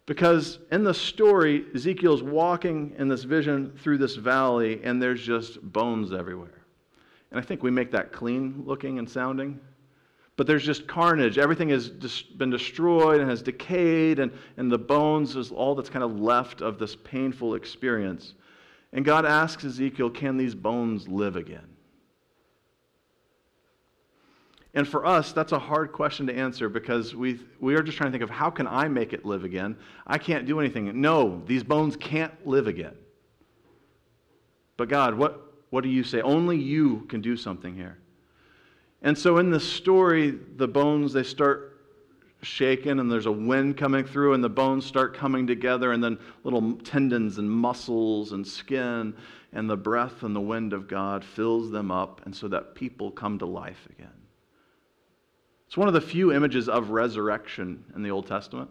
Because 0.08 0.58
in 0.72 0.84
the 0.84 0.94
story, 0.94 1.66
Ezekiel's 1.76 2.24
walking 2.24 2.96
in 2.98 3.08
this 3.08 3.26
vision 3.26 3.74
through 3.78 4.00
this 4.00 4.16
valley 4.16 4.82
and 4.84 5.00
there's 5.02 5.22
just 5.22 5.62
bones 5.62 6.12
everywhere. 6.12 6.64
And 7.30 7.40
I 7.40 7.44
think 7.44 7.62
we 7.62 7.70
make 7.70 7.92
that 7.92 8.12
clean 8.12 8.64
looking 8.66 8.98
and 8.98 9.08
sounding. 9.08 9.60
But 10.38 10.46
there's 10.46 10.64
just 10.64 10.88
carnage. 10.88 11.40
Everything 11.40 11.70
has 11.70 11.90
been 11.90 12.52
destroyed 12.52 13.20
and 13.20 13.30
has 13.30 13.42
decayed, 13.42 14.20
and, 14.20 14.32
and 14.56 14.72
the 14.72 14.78
bones 14.78 15.36
is 15.36 15.52
all 15.52 15.74
that's 15.74 15.90
kind 15.90 16.04
of 16.04 16.20
left 16.20 16.62
of 16.62 16.78
this 16.78 16.96
painful 16.96 17.56
experience. 17.56 18.36
And 18.94 19.04
God 19.04 19.26
asks 19.26 19.66
Ezekiel, 19.66 20.12
Can 20.12 20.38
these 20.38 20.54
bones 20.54 21.08
live 21.08 21.36
again? 21.36 21.68
And 24.76 24.88
for 24.88 25.08
us, 25.08 25.32
that's 25.32 25.54
a 25.54 25.60
hard 25.60 25.92
question 25.92 26.28
to 26.28 26.36
answer 26.36 26.70
because 26.70 27.16
we, 27.16 27.40
we 27.60 27.74
are 27.74 27.82
just 27.82 27.98
trying 27.98 28.12
to 28.12 28.12
think 28.12 28.24
of 28.24 28.30
how 28.30 28.52
can 28.52 28.68
I 28.68 28.88
make 28.88 29.12
it 29.12 29.26
live 29.26 29.44
again? 29.44 29.76
I 30.06 30.20
can't 30.20 30.46
do 30.46 30.60
anything. 30.60 31.02
No, 31.02 31.42
these 31.48 31.64
bones 31.64 31.96
can't 31.96 32.46
live 32.46 32.68
again. 32.68 32.94
But 34.78 34.88
God, 34.88 35.16
what, 35.16 35.52
what 35.72 35.84
do 35.84 35.90
you 35.90 36.04
say? 36.04 36.22
Only 36.22 36.58
you 36.58 37.08
can 37.10 37.22
do 37.22 37.36
something 37.36 37.74
here. 37.74 37.98
And 39.02 39.18
so 39.18 39.38
in 39.38 39.50
the 39.52 39.60
story, 39.60 40.32
the 40.32 40.68
bones, 40.68 41.14
they 41.14 41.24
start 41.24 41.78
shaken 42.42 43.00
and 43.00 43.12
there's 43.12 43.26
a 43.26 43.32
wind 43.32 43.78
coming 43.78 44.06
through 44.06 44.34
and 44.34 44.44
the 44.44 44.50
bones 44.50 44.86
start 44.86 45.16
coming 45.16 45.48
together 45.48 45.92
and 45.92 46.04
then 46.04 46.20
little 46.44 46.74
tendons 46.78 47.40
and 47.40 47.50
muscles 47.50 48.32
and 48.32 48.46
skin 48.46 49.16
and 49.54 49.70
the 49.70 49.78
breath 49.78 50.24
and 50.24 50.36
the 50.36 50.42
wind 50.42 50.74
of 50.74 50.88
God 50.88 51.24
fills 51.24 51.72
them 51.72 51.92
up 51.92 52.22
and 52.26 52.36
so 52.36 52.48
that 52.48 52.76
people 52.76 53.10
come 53.10 53.40
to 53.40 53.46
life 53.46 53.88
again. 53.90 54.10
It's 55.68 55.78
one 55.78 55.88
of 55.88 55.94
the 55.94 56.02
few 56.02 56.32
images 56.32 56.70
of 56.70 56.92
resurrection 56.92 57.84
in 57.96 58.04
the 58.04 58.12
Old 58.12 58.28
Testament. 58.28 58.70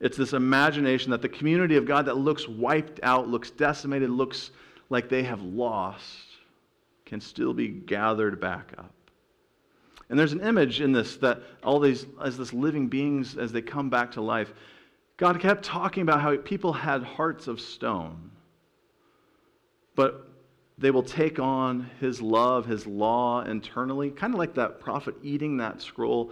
It's 0.00 0.16
this 0.16 0.32
imagination 0.32 1.10
that 1.10 1.22
the 1.22 1.28
community 1.28 1.76
of 1.76 1.84
God 1.84 2.06
that 2.06 2.16
looks 2.16 2.46
wiped 2.46 3.00
out, 3.02 3.28
looks 3.28 3.50
decimated, 3.50 4.10
looks 4.10 4.52
like 4.90 5.08
they 5.08 5.24
have 5.24 5.42
lost, 5.42 6.27
can 7.08 7.20
still 7.20 7.54
be 7.54 7.68
gathered 7.68 8.38
back 8.38 8.72
up. 8.78 8.94
And 10.10 10.18
there's 10.18 10.32
an 10.32 10.40
image 10.40 10.80
in 10.80 10.92
this 10.92 11.16
that 11.16 11.42
all 11.64 11.80
these, 11.80 12.06
as 12.22 12.36
this 12.36 12.52
living 12.52 12.88
beings, 12.88 13.36
as 13.36 13.50
they 13.50 13.62
come 13.62 13.90
back 13.90 14.12
to 14.12 14.20
life, 14.20 14.52
God 15.16 15.40
kept 15.40 15.64
talking 15.64 16.02
about 16.02 16.20
how 16.20 16.36
people 16.36 16.72
had 16.72 17.02
hearts 17.02 17.48
of 17.48 17.60
stone. 17.60 18.30
But 19.96 20.28
they 20.78 20.90
will 20.90 21.02
take 21.02 21.40
on 21.40 21.90
his 21.98 22.22
love, 22.22 22.66
his 22.66 22.86
law 22.86 23.42
internally, 23.42 24.10
kind 24.10 24.32
of 24.32 24.38
like 24.38 24.54
that 24.54 24.78
prophet 24.78 25.16
eating 25.22 25.56
that 25.56 25.82
scroll. 25.82 26.30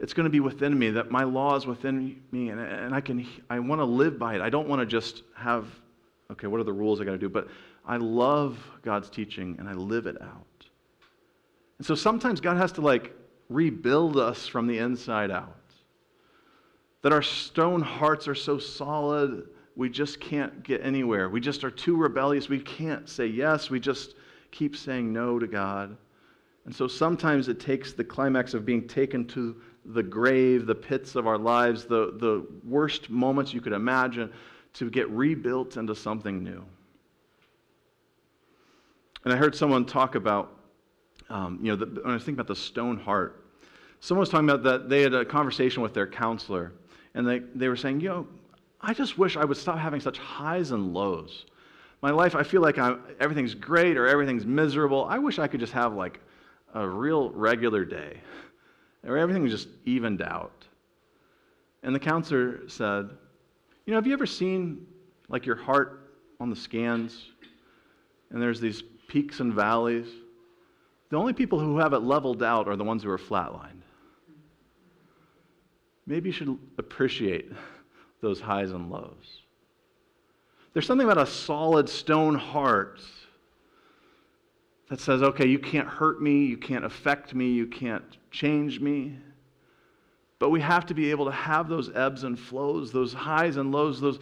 It's 0.00 0.14
going 0.14 0.24
to 0.24 0.30
be 0.30 0.40
within 0.40 0.76
me, 0.76 0.90
that 0.90 1.10
my 1.10 1.24
law 1.24 1.54
is 1.56 1.66
within 1.66 2.22
me, 2.32 2.48
and, 2.48 2.60
and 2.60 2.94
I, 2.94 3.00
can, 3.00 3.26
I 3.50 3.58
want 3.58 3.80
to 3.80 3.84
live 3.84 4.18
by 4.18 4.34
it. 4.34 4.40
I 4.40 4.48
don't 4.48 4.68
want 4.68 4.80
to 4.80 4.86
just 4.86 5.22
have, 5.36 5.66
okay, 6.32 6.46
what 6.46 6.60
are 6.60 6.64
the 6.64 6.72
rules 6.72 7.00
I 7.00 7.04
got 7.04 7.12
to 7.12 7.18
do? 7.18 7.28
But 7.28 7.48
I 7.86 7.98
love 7.98 8.58
God's 8.82 9.10
teaching, 9.10 9.56
and 9.58 9.68
I 9.68 9.72
live 9.72 10.06
it 10.06 10.20
out. 10.22 10.46
And 11.78 11.86
so 11.86 11.94
sometimes 11.94 12.40
God 12.40 12.56
has 12.56 12.72
to 12.72 12.80
like 12.80 13.14
rebuild 13.48 14.16
us 14.16 14.46
from 14.46 14.66
the 14.66 14.78
inside 14.78 15.30
out. 15.30 15.56
That 17.02 17.12
our 17.12 17.22
stone 17.22 17.82
hearts 17.82 18.26
are 18.28 18.34
so 18.34 18.58
solid, 18.58 19.48
we 19.76 19.90
just 19.90 20.20
can't 20.20 20.62
get 20.62 20.84
anywhere. 20.84 21.28
We 21.28 21.40
just 21.40 21.64
are 21.64 21.70
too 21.70 21.96
rebellious. 21.96 22.48
We 22.48 22.60
can't 22.60 23.08
say 23.08 23.26
yes. 23.26 23.68
We 23.68 23.80
just 23.80 24.14
keep 24.50 24.76
saying 24.76 25.12
no 25.12 25.38
to 25.38 25.46
God. 25.46 25.96
And 26.64 26.74
so 26.74 26.86
sometimes 26.86 27.48
it 27.48 27.60
takes 27.60 27.92
the 27.92 28.04
climax 28.04 28.54
of 28.54 28.64
being 28.64 28.88
taken 28.88 29.26
to 29.28 29.56
the 29.84 30.02
grave, 30.02 30.64
the 30.64 30.74
pits 30.74 31.14
of 31.14 31.26
our 31.26 31.36
lives, 31.36 31.84
the, 31.84 32.14
the 32.18 32.46
worst 32.66 33.10
moments 33.10 33.52
you 33.52 33.60
could 33.60 33.74
imagine, 33.74 34.32
to 34.74 34.88
get 34.88 35.10
rebuilt 35.10 35.76
into 35.76 35.94
something 35.94 36.42
new. 36.42 36.64
And 39.24 39.32
I 39.32 39.36
heard 39.36 39.54
someone 39.54 39.86
talk 39.86 40.14
about 40.14 40.54
um, 41.30 41.58
you 41.62 41.70
know, 41.70 41.76
the, 41.76 42.00
when 42.02 42.14
I 42.14 42.18
think 42.18 42.36
about 42.36 42.46
the 42.46 42.56
stone 42.56 42.98
heart, 42.98 43.44
someone 44.00 44.20
was 44.20 44.28
talking 44.28 44.48
about 44.48 44.62
that 44.64 44.88
they 44.88 45.02
had 45.02 45.14
a 45.14 45.24
conversation 45.24 45.82
with 45.82 45.94
their 45.94 46.06
counselor, 46.06 46.72
and 47.14 47.26
they, 47.26 47.40
they 47.54 47.68
were 47.68 47.76
saying, 47.76 48.00
you 48.00 48.08
know, 48.08 48.26
I 48.80 48.92
just 48.92 49.16
wish 49.16 49.36
I 49.36 49.44
would 49.44 49.56
stop 49.56 49.78
having 49.78 50.00
such 50.00 50.18
highs 50.18 50.70
and 50.72 50.92
lows. 50.92 51.46
My 52.02 52.10
life, 52.10 52.34
I 52.34 52.42
feel 52.42 52.60
like 52.60 52.78
I'm, 52.78 53.00
everything's 53.18 53.54
great 53.54 53.96
or 53.96 54.06
everything's 54.06 54.44
miserable. 54.44 55.06
I 55.06 55.18
wish 55.18 55.38
I 55.38 55.46
could 55.46 55.60
just 55.60 55.72
have 55.72 55.94
like 55.94 56.20
a 56.74 56.86
real 56.86 57.30
regular 57.30 57.84
day 57.84 58.18
where 59.02 59.16
everything 59.16 59.42
was 59.42 59.52
just 59.52 59.68
evened 59.86 60.20
out. 60.20 60.66
And 61.82 61.94
the 61.94 62.00
counselor 62.00 62.68
said, 62.68 63.08
You 63.86 63.92
know, 63.92 63.96
have 63.96 64.06
you 64.06 64.12
ever 64.12 64.26
seen 64.26 64.86
like 65.28 65.46
your 65.46 65.56
heart 65.56 66.10
on 66.40 66.50
the 66.50 66.56
scans? 66.56 67.30
And 68.30 68.42
there's 68.42 68.60
these 68.60 68.82
peaks 69.08 69.40
and 69.40 69.52
valleys. 69.52 70.06
The 71.10 71.16
only 71.16 71.32
people 71.32 71.60
who 71.60 71.78
have 71.78 71.92
it 71.92 72.00
leveled 72.00 72.42
out 72.42 72.68
are 72.68 72.76
the 72.76 72.84
ones 72.84 73.02
who 73.02 73.10
are 73.10 73.18
flatlined. 73.18 73.82
Maybe 76.06 76.28
you 76.28 76.32
should 76.32 76.58
appreciate 76.78 77.50
those 78.20 78.40
highs 78.40 78.72
and 78.72 78.90
lows. 78.90 79.42
There's 80.72 80.86
something 80.86 81.08
about 81.08 81.22
a 81.22 81.30
solid 81.30 81.88
stone 81.88 82.34
heart 82.34 83.00
that 84.90 85.00
says, 85.00 85.22
okay, 85.22 85.46
you 85.46 85.58
can't 85.58 85.88
hurt 85.88 86.20
me, 86.20 86.44
you 86.44 86.56
can't 86.56 86.84
affect 86.84 87.34
me, 87.34 87.50
you 87.50 87.66
can't 87.66 88.04
change 88.30 88.80
me. 88.80 89.16
But 90.38 90.50
we 90.50 90.60
have 90.60 90.84
to 90.86 90.94
be 90.94 91.10
able 91.10 91.24
to 91.26 91.32
have 91.32 91.68
those 91.68 91.90
ebbs 91.94 92.24
and 92.24 92.38
flows, 92.38 92.92
those 92.92 93.14
highs 93.14 93.56
and 93.56 93.72
lows, 93.72 94.00
those 94.00 94.18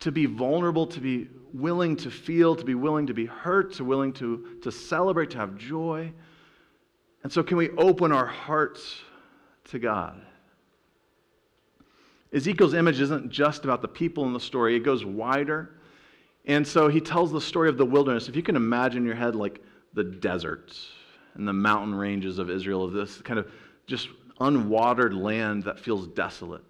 to 0.00 0.10
be 0.10 0.26
vulnerable, 0.26 0.86
to 0.86 1.00
be 1.00 1.28
willing 1.52 1.96
to 1.96 2.10
feel, 2.10 2.56
to 2.56 2.64
be 2.64 2.74
willing 2.74 3.06
to 3.06 3.14
be 3.14 3.26
hurt, 3.26 3.72
to 3.74 3.84
willing 3.84 4.12
to, 4.14 4.58
to 4.62 4.72
celebrate, 4.72 5.30
to 5.30 5.38
have 5.38 5.56
joy. 5.56 6.12
And 7.22 7.32
so, 7.32 7.42
can 7.42 7.56
we 7.56 7.70
open 7.70 8.12
our 8.12 8.26
hearts 8.26 9.00
to 9.64 9.78
God? 9.78 10.20
Ezekiel's 12.32 12.74
image 12.74 13.00
isn't 13.00 13.30
just 13.30 13.64
about 13.64 13.82
the 13.82 13.88
people 13.88 14.24
in 14.24 14.32
the 14.32 14.40
story, 14.40 14.76
it 14.76 14.80
goes 14.80 15.04
wider. 15.04 15.76
And 16.46 16.66
so 16.66 16.88
he 16.88 17.00
tells 17.00 17.30
the 17.32 17.40
story 17.40 17.68
of 17.68 17.76
the 17.76 17.84
wilderness. 17.84 18.28
If 18.28 18.36
you 18.36 18.42
can 18.42 18.56
imagine 18.56 18.98
in 18.98 19.06
your 19.06 19.16
head, 19.16 19.36
like 19.36 19.62
the 19.92 20.04
deserts 20.04 20.88
and 21.34 21.46
the 21.46 21.52
mountain 21.52 21.94
ranges 21.94 22.38
of 22.38 22.48
Israel, 22.48 22.84
of 22.84 22.92
this 22.92 23.20
kind 23.20 23.38
of 23.38 23.50
just 23.86 24.08
unwatered 24.40 25.12
land 25.12 25.64
that 25.64 25.78
feels 25.78 26.06
desolate. 26.08 26.64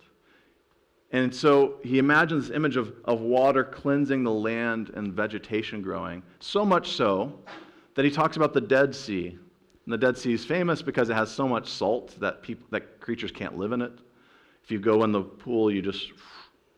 And 1.12 1.34
so 1.34 1.76
he 1.82 1.98
imagines 1.98 2.48
this 2.48 2.56
image 2.56 2.76
of, 2.76 2.94
of 3.04 3.20
water 3.20 3.64
cleansing 3.64 4.22
the 4.22 4.30
land 4.30 4.90
and 4.94 5.12
vegetation 5.12 5.82
growing. 5.82 6.22
So 6.38 6.64
much 6.64 6.92
so 6.92 7.40
that 7.94 8.04
he 8.04 8.10
talks 8.10 8.36
about 8.36 8.54
the 8.54 8.60
Dead 8.60 8.94
Sea. 8.94 9.36
And 9.84 9.92
the 9.92 9.98
Dead 9.98 10.16
Sea 10.16 10.34
is 10.34 10.44
famous 10.44 10.82
because 10.82 11.10
it 11.10 11.14
has 11.14 11.30
so 11.30 11.48
much 11.48 11.68
salt 11.68 12.18
that, 12.20 12.42
people, 12.42 12.66
that 12.70 13.00
creatures 13.00 13.32
can't 13.32 13.58
live 13.58 13.72
in 13.72 13.82
it. 13.82 13.92
If 14.62 14.70
you 14.70 14.78
go 14.78 15.02
in 15.02 15.10
the 15.10 15.22
pool, 15.22 15.70
you 15.70 15.82
just, 15.82 16.12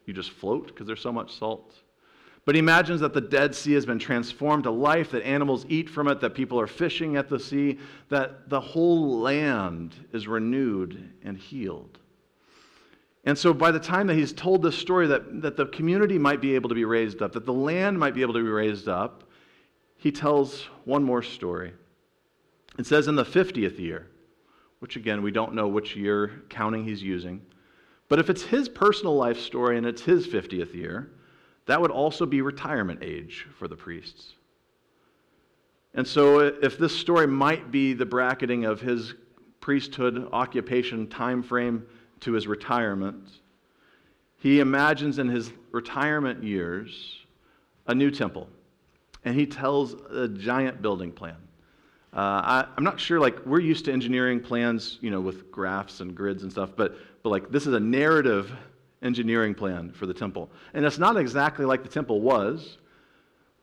you 0.07 0.15
just 0.15 0.31
float 0.31 0.69
because 0.69 0.87
there's 0.87 1.03
so 1.03 1.13
much 1.13 1.37
salt. 1.37 1.75
But 2.45 2.55
he 2.55 2.59
imagines 2.59 3.01
that 3.03 3.13
the 3.13 3.21
Dead 3.21 3.55
Sea 3.55 3.75
has 3.75 3.87
been 3.87 3.99
transformed 3.99 4.65
to 4.65 4.71
life, 4.71 5.11
that 5.11 5.23
animals 5.25 5.67
eat 5.69 5.91
from 5.91 6.09
it, 6.09 6.21
that 6.21 6.35
people 6.35 6.59
are 6.59 6.67
fishing 6.67 7.17
at 7.17 7.29
the 7.29 7.39
sea, 7.39 7.79
that 8.09 8.49
the 8.49 8.61
whole 8.61 9.21
land 9.21 9.95
is 10.13 10.27
renewed 10.27 11.13
and 11.23 11.37
healed. 11.37 11.99
And 13.25 13.39
so 13.39 13.55
by 13.55 13.71
the 13.71 13.79
time 13.79 14.09
that 14.09 14.15
he's 14.15 14.33
told 14.33 14.63
this 14.63 14.77
story, 14.77 15.07
that, 15.07 15.43
that 15.43 15.57
the 15.57 15.67
community 15.67 16.19
might 16.19 16.41
be 16.41 16.55
able 16.55 16.69
to 16.69 16.75
be 16.75 16.85
raised 16.85 17.23
up, 17.23 17.33
that 17.33 17.47
the 17.47 17.53
land 17.53 17.99
might 17.99 18.15
be 18.15 18.23
able 18.23 18.35
to 18.35 18.43
be 18.43 18.49
raised 18.49 18.89
up, 18.89 19.25
he 19.97 20.11
tells 20.11 20.63
one 20.85 21.05
more 21.05 21.23
story. 21.23 21.73
It 22.79 22.87
says 22.87 23.07
in 23.07 23.15
the 23.15 23.25
50th 23.25 23.79
year, 23.79 24.09
which 24.81 24.97
again, 24.97 25.23
we 25.23 25.31
don't 25.31 25.55
know 25.55 25.69
which 25.69 25.95
year 25.95 26.43
counting 26.49 26.85
he's 26.85 27.03
using, 27.03 27.43
but 28.09 28.19
if 28.19 28.29
it's 28.29 28.43
his 28.43 28.69
personal 28.69 29.15
life 29.15 29.39
story 29.39 29.79
and 29.79 29.87
it's 29.87 30.03
his 30.03 30.27
50th 30.27 30.75
year, 30.75 31.13
that 31.67 31.81
would 31.81 31.93
also 31.93 32.27
be 32.27 32.43
retirement 32.43 33.01
age 33.03 33.47
for 33.57 33.69
the 33.69 33.77
priests. 33.77 34.35
And 35.95 36.07
so 36.07 36.41
if 36.41 36.79
this 36.79 36.99
story 36.99 37.27
might 37.27 37.71
be 37.71 37.93
the 37.93 38.07
bracketing 38.07 38.65
of 38.65 38.81
his 38.81 39.15
priesthood 39.61 40.29
occupation 40.33 41.07
time 41.07 41.43
frame, 41.43 41.87
to 42.23 42.33
his 42.33 42.47
retirement, 42.47 43.29
he 44.39 44.61
imagines 44.61 45.19
in 45.19 45.29
his 45.29 45.53
retirement 45.71 46.43
years 46.43 47.19
a 47.87 47.95
new 47.95 48.11
temple. 48.11 48.49
And 49.25 49.35
he 49.35 49.47
tells 49.47 49.95
a 50.11 50.27
giant 50.27 50.83
building 50.83 51.13
plan. 51.13 51.37
Uh, 52.13 52.17
I, 52.19 52.67
am 52.77 52.85
not 52.85 52.99
sure, 53.01 53.21
like, 53.21 53.47
we're 53.47 53.61
used 53.61 53.85
to 53.87 53.93
engineering 53.93 54.41
plans, 54.41 54.99
you 55.01 55.11
know, 55.11 55.21
with 55.21 55.51
graphs 55.51 56.01
and 56.01 56.15
grids 56.15 56.43
and 56.43 56.51
stuff, 56.51 56.71
but, 56.77 56.97
but 57.23 57.31
like, 57.31 57.51
this 57.51 57.67
is 57.67 57.73
a 57.73 57.81
narrative 57.81 58.53
engineering 59.03 59.55
plan 59.55 59.93
for 59.93 60.07
the 60.07 60.13
temple. 60.13 60.51
And 60.75 60.85
it's 60.85 60.99
not 60.99 61.17
exactly 61.17 61.65
like 61.65 61.83
the 61.83 61.89
temple 61.89 62.21
was, 62.21 62.79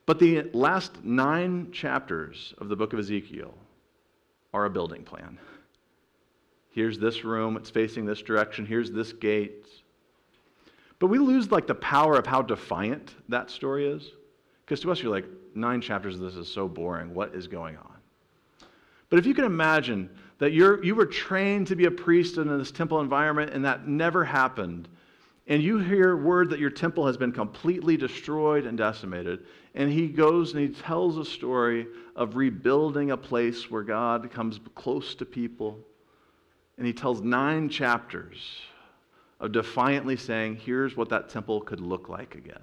but 0.06 0.17
the 0.17 0.50
last 0.54 1.04
nine 1.04 1.72
chapters 1.72 2.54
of 2.58 2.69
the 2.69 2.76
book 2.76 2.93
of 2.93 3.00
Ezekiel 3.00 3.54
are 4.54 4.65
a 4.65 4.69
building 4.69 5.04
plan. 5.04 5.38
Here's 6.80 6.98
this 6.98 7.26
room, 7.26 7.58
it's 7.58 7.70
facing 7.70 8.06
this 8.06 8.22
direction, 8.22 8.65
here's 8.65 8.89
this 8.89 9.12
gate. 9.12 9.68
But 10.98 11.08
we 11.08 11.20
lose 11.20 11.52
like 11.52 11.68
the 11.68 11.76
power 11.76 12.15
of 12.15 12.26
how 12.26 12.42
defiant 12.42 13.15
that 13.28 13.52
story 13.52 13.86
is. 13.86 14.12
Because 14.63 14.80
to 14.80 14.92
us, 14.94 15.02
you're 15.02 15.12
like, 15.12 15.26
nine 15.54 15.82
chapters 15.82 16.15
of 16.15 16.22
this 16.22 16.36
is 16.36 16.48
so 16.48 16.70
boring. 16.70 17.13
What 17.13 17.36
is 17.36 17.48
going 17.48 17.76
on? 17.76 17.96
But 19.10 19.20
if 19.20 19.26
you 19.26 19.34
can 19.34 19.44
imagine 19.44 20.10
that 20.38 20.54
you're, 20.54 20.82
you 20.82 20.96
were 20.96 21.06
trained 21.06 21.68
to 21.68 21.76
be 21.76 21.84
a 21.84 21.92
priest 21.92 22.38
in 22.38 22.48
this 22.58 22.72
temple 22.72 23.02
environment 23.02 23.52
and 23.54 23.65
that 23.65 23.89
never 23.89 24.24
happened, 24.24 24.88
and 25.48 25.62
you 25.62 25.80
hear 25.80 26.15
word 26.15 26.50
that 26.52 26.60
your 26.60 26.70
temple 26.70 27.06
has 27.08 27.18
been 27.18 27.34
completely 27.34 27.98
destroyed 27.98 28.65
and 28.65 28.78
decimated, 28.78 29.46
and 29.76 29.92
he 29.92 30.08
goes 30.08 30.54
and 30.54 30.62
he 30.62 30.70
tells 30.70 31.18
a 31.18 31.26
story 31.26 31.88
of 32.15 32.38
rebuilding 32.38 33.12
a 33.12 33.18
place 33.18 33.70
where 33.70 33.84
God 33.84 34.32
comes 34.32 34.62
close 34.76 35.13
to 35.15 35.26
people, 35.26 35.78
and 36.80 36.88
he 36.88 36.94
tells 36.94 37.22
nine 37.22 37.68
chapters 37.68 38.62
of 39.42 39.52
defiantly 39.52 40.15
saying, 40.15 40.56
here's 40.56 40.96
what 40.96 41.10
that 41.10 41.30
temple 41.30 41.60
could 41.60 41.82
look 41.82 42.08
like 42.08 42.36
again. 42.36 42.62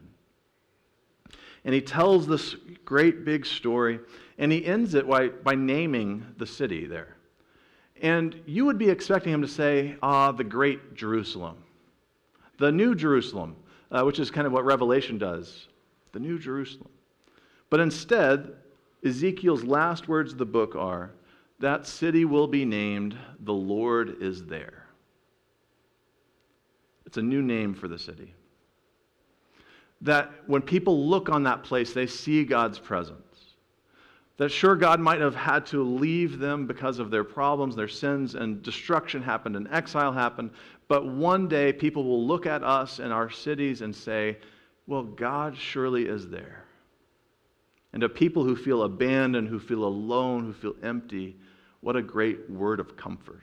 And 1.66 1.74
he 1.74 1.82
tells 1.82 2.26
this 2.26 2.56
great 2.84 3.26
big 3.26 3.44
story, 3.44 4.00
and 4.38 4.50
he 4.50 4.64
ends 4.64 4.94
it 4.94 5.06
by, 5.06 5.28
by 5.28 5.54
naming 5.54 6.24
the 6.38 6.46
city 6.46 6.86
there. 6.86 7.16
And 8.00 8.40
you 8.46 8.64
would 8.64 8.78
be 8.78 8.88
expecting 8.88 9.34
him 9.34 9.42
to 9.42 9.48
say, 9.48 9.96
ah, 10.02 10.32
the 10.32 10.44
great 10.44 10.94
Jerusalem, 10.94 11.58
the 12.58 12.72
new 12.72 12.94
Jerusalem, 12.94 13.54
uh, 13.90 14.02
which 14.02 14.18
is 14.18 14.30
kind 14.30 14.46
of 14.46 14.52
what 14.52 14.64
Revelation 14.64 15.18
does, 15.18 15.68
the 16.12 16.20
new 16.20 16.38
Jerusalem. 16.38 16.88
But 17.68 17.80
instead, 17.80 18.54
Ezekiel's 19.04 19.62
last 19.62 20.08
words 20.08 20.32
of 20.32 20.38
the 20.38 20.46
book 20.46 20.74
are, 20.74 21.10
that 21.60 21.86
city 21.86 22.24
will 22.24 22.46
be 22.46 22.64
named, 22.64 23.16
the 23.40 23.52
Lord 23.52 24.22
is 24.22 24.44
there. 24.44 24.86
It's 27.06 27.16
a 27.16 27.22
new 27.22 27.42
name 27.42 27.74
for 27.74 27.88
the 27.88 27.98
city 27.98 28.34
that 30.02 30.30
when 30.46 30.62
people 30.62 31.06
look 31.08 31.28
on 31.28 31.42
that 31.44 31.62
place, 31.62 31.92
they 31.92 32.06
see 32.06 32.44
God's 32.44 32.78
presence. 32.78 33.22
That 34.36 34.50
sure, 34.50 34.76
God 34.76 35.00
might 35.00 35.20
have 35.20 35.34
had 35.34 35.64
to 35.66 35.82
leave 35.82 36.38
them 36.38 36.66
because 36.66 36.98
of 36.98 37.10
their 37.10 37.24
problems, 37.24 37.74
their 37.74 37.88
sins, 37.88 38.34
and 38.34 38.62
destruction 38.62 39.22
happened 39.22 39.56
and 39.56 39.66
exile 39.72 40.12
happened. 40.12 40.50
But 40.88 41.06
one 41.06 41.48
day, 41.48 41.72
people 41.72 42.04
will 42.04 42.24
look 42.24 42.44
at 42.44 42.62
us 42.62 42.98
and 42.98 43.12
our 43.12 43.30
cities 43.30 43.80
and 43.80 43.94
say, 43.94 44.36
well, 44.86 45.02
God 45.02 45.56
surely 45.56 46.06
is 46.06 46.28
there. 46.28 46.64
And 47.94 48.02
to 48.02 48.10
people 48.10 48.44
who 48.44 48.54
feel 48.54 48.82
abandoned, 48.82 49.48
who 49.48 49.58
feel 49.58 49.84
alone, 49.84 50.44
who 50.44 50.52
feel 50.52 50.76
empty, 50.82 51.36
what 51.80 51.96
a 51.96 52.02
great 52.02 52.48
word 52.50 52.80
of 52.80 52.96
comfort. 52.96 53.42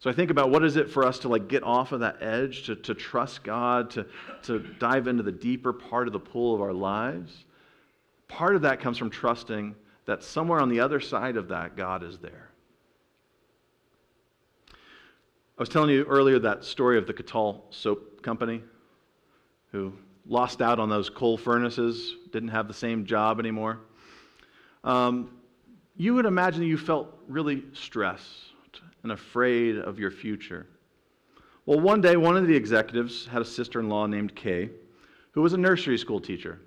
So 0.00 0.08
I 0.08 0.12
think 0.12 0.30
about 0.30 0.50
what 0.50 0.64
is 0.64 0.76
it 0.76 0.90
for 0.90 1.04
us 1.04 1.18
to 1.20 1.28
like 1.28 1.48
get 1.48 1.64
off 1.64 1.90
of 1.92 2.00
that 2.00 2.18
edge, 2.22 2.64
to, 2.66 2.76
to 2.76 2.94
trust 2.94 3.42
God, 3.42 3.90
to, 3.90 4.06
to 4.44 4.60
dive 4.78 5.08
into 5.08 5.24
the 5.24 5.32
deeper 5.32 5.72
part 5.72 6.06
of 6.06 6.12
the 6.12 6.20
pool 6.20 6.54
of 6.54 6.60
our 6.60 6.72
lives. 6.72 7.44
Part 8.28 8.54
of 8.54 8.62
that 8.62 8.80
comes 8.80 8.96
from 8.96 9.10
trusting 9.10 9.74
that 10.04 10.22
somewhere 10.22 10.60
on 10.60 10.68
the 10.68 10.80
other 10.80 11.00
side 11.00 11.36
of 11.36 11.48
that, 11.48 11.76
God 11.76 12.04
is 12.04 12.18
there. 12.18 12.50
I 14.70 15.62
was 15.62 15.68
telling 15.68 15.90
you 15.90 16.04
earlier 16.04 16.38
that 16.38 16.64
story 16.64 16.96
of 16.98 17.08
the 17.08 17.12
Kettle 17.12 17.66
Soap 17.70 18.22
Company 18.22 18.62
who 19.72 19.92
lost 20.26 20.62
out 20.62 20.78
on 20.78 20.88
those 20.88 21.10
coal 21.10 21.36
furnaces, 21.36 22.14
didn't 22.30 22.50
have 22.50 22.68
the 22.68 22.74
same 22.74 23.04
job 23.04 23.40
anymore. 23.40 23.80
Um, 24.84 25.37
you 25.98 26.14
would 26.14 26.26
imagine 26.26 26.62
you 26.62 26.78
felt 26.78 27.12
really 27.26 27.64
stressed 27.74 28.52
and 29.02 29.12
afraid 29.12 29.76
of 29.76 29.98
your 29.98 30.12
future. 30.12 30.66
Well, 31.66 31.80
one 31.80 32.00
day, 32.00 32.16
one 32.16 32.36
of 32.36 32.46
the 32.46 32.54
executives 32.54 33.26
had 33.26 33.42
a 33.42 33.44
sister 33.44 33.80
in 33.80 33.88
law 33.88 34.06
named 34.06 34.34
Kay, 34.34 34.70
who 35.32 35.42
was 35.42 35.52
a 35.52 35.58
nursery 35.58 35.98
school 35.98 36.20
teacher. 36.20 36.60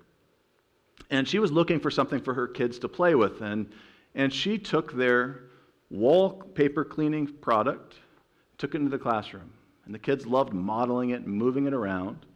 And 1.10 1.26
she 1.26 1.38
was 1.38 1.50
looking 1.50 1.80
for 1.80 1.90
something 1.90 2.20
for 2.20 2.34
her 2.34 2.46
kids 2.46 2.78
to 2.80 2.88
play 2.88 3.14
with. 3.14 3.40
And, 3.40 3.72
and 4.14 4.32
she 4.32 4.58
took 4.58 4.92
their 4.92 5.44
wallpaper 5.90 6.84
cleaning 6.84 7.26
product, 7.26 7.96
took 8.58 8.74
it 8.74 8.78
into 8.78 8.90
the 8.90 8.98
classroom. 8.98 9.50
And 9.86 9.94
the 9.94 9.98
kids 9.98 10.26
loved 10.26 10.52
modeling 10.52 11.10
it 11.10 11.22
and 11.22 11.34
moving 11.34 11.66
it 11.66 11.74
around. 11.74 12.26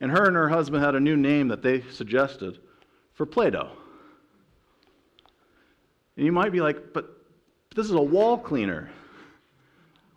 And 0.00 0.10
her 0.10 0.26
and 0.26 0.36
her 0.36 0.48
husband 0.48 0.84
had 0.84 0.96
a 0.96 1.00
new 1.00 1.16
name 1.16 1.46
that 1.48 1.62
they 1.62 1.82
suggested 1.92 2.58
for 3.14 3.24
Play 3.24 3.50
Doh. 3.50 3.70
And 6.20 6.26
you 6.26 6.32
might 6.32 6.52
be 6.52 6.60
like, 6.60 6.92
but 6.92 7.16
this 7.74 7.86
is 7.86 7.92
a 7.92 8.02
wall 8.02 8.36
cleaner. 8.36 8.90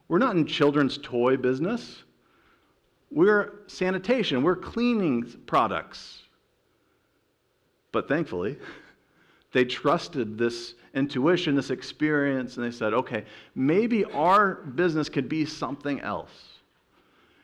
We're 0.09 0.17
not 0.17 0.35
in 0.35 0.45
children's 0.45 0.97
toy 0.97 1.37
business. 1.37 2.03
We're 3.09 3.61
sanitation, 3.67 4.43
we're 4.43 4.57
cleaning 4.57 5.23
products. 5.45 6.23
But 7.93 8.09
thankfully, 8.09 8.57
they 9.53 9.63
trusted 9.63 10.37
this 10.37 10.75
intuition, 10.93 11.55
this 11.55 11.69
experience, 11.69 12.57
and 12.57 12.65
they 12.65 12.75
said, 12.75 12.93
okay, 12.93 13.23
maybe 13.55 14.03
our 14.03 14.55
business 14.55 15.07
could 15.07 15.29
be 15.29 15.45
something 15.45 16.01
else. 16.01 16.33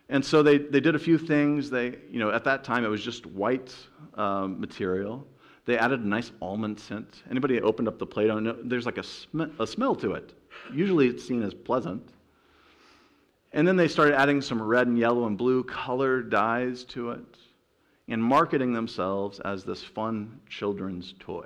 And 0.10 0.26
so 0.26 0.44
they, 0.44 0.58
they 0.58 0.82
did 0.82 0.96
a 0.96 1.00
few 1.00 1.18
things. 1.18 1.70
They, 1.70 1.98
you 2.12 2.20
know, 2.20 2.30
at 2.32 2.44
that 2.44 2.66
time 2.66 2.84
it 2.84 2.90
was 2.90 3.02
just 3.02 3.26
white 3.26 3.74
um, 4.16 4.60
material. 4.60 5.26
They 5.70 5.78
added 5.78 6.00
a 6.00 6.08
nice 6.08 6.32
almond 6.42 6.80
scent. 6.80 7.22
Anybody 7.30 7.62
opened 7.62 7.88
up 7.88 8.00
the 8.00 8.06
Play-Doh? 8.08 8.58
There's 8.64 8.88
like 8.88 8.98
a, 8.98 9.04
sm- 9.04 9.52
a 9.60 9.68
smell 9.68 9.94
to 9.98 10.14
it. 10.14 10.34
Usually 10.74 11.08
it's 11.08 11.24
seen 11.24 11.44
as 11.44 11.54
pleasant. 11.54 12.10
And 13.54 13.68
then 13.68 13.76
they 13.76 13.88
started 13.88 14.16
adding 14.16 14.42
some 14.42 14.60
red 14.60 14.88
and 14.88 14.98
yellow 14.98 15.28
and 15.28 15.38
blue 15.38 15.64
color 15.64 16.24
dyes 16.24 16.86
to 16.86 17.12
it 17.12 17.38
and 18.08 18.24
marketing 18.24 18.74
themselves 18.74 19.42
as 19.42 19.64
this 19.64 19.84
fun 19.84 20.40
children's 20.50 21.14
toy. 21.20 21.46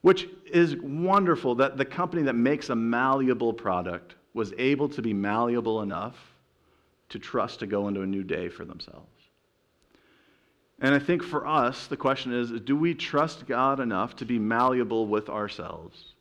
Which 0.00 0.26
is 0.44 0.74
wonderful 0.78 1.54
that 1.54 1.76
the 1.76 1.84
company 1.84 2.22
that 2.22 2.34
makes 2.34 2.70
a 2.70 2.74
malleable 2.74 3.52
product 3.52 4.16
was 4.34 4.52
able 4.58 4.88
to 4.88 5.00
be 5.00 5.14
malleable 5.14 5.82
enough 5.82 6.16
to 7.10 7.20
trust 7.20 7.60
to 7.60 7.68
go 7.68 7.86
into 7.86 8.02
a 8.02 8.06
new 8.06 8.24
day 8.24 8.48
for 8.48 8.64
themselves. 8.64 9.17
And 10.80 10.94
I 10.94 10.98
think 10.98 11.24
for 11.24 11.46
us, 11.46 11.86
the 11.86 11.96
question 11.96 12.32
is 12.32 12.50
do 12.50 12.76
we 12.76 12.94
trust 12.94 13.46
God 13.46 13.80
enough 13.80 14.16
to 14.16 14.24
be 14.24 14.38
malleable 14.38 15.06
with 15.06 15.28
ourselves, 15.28 16.14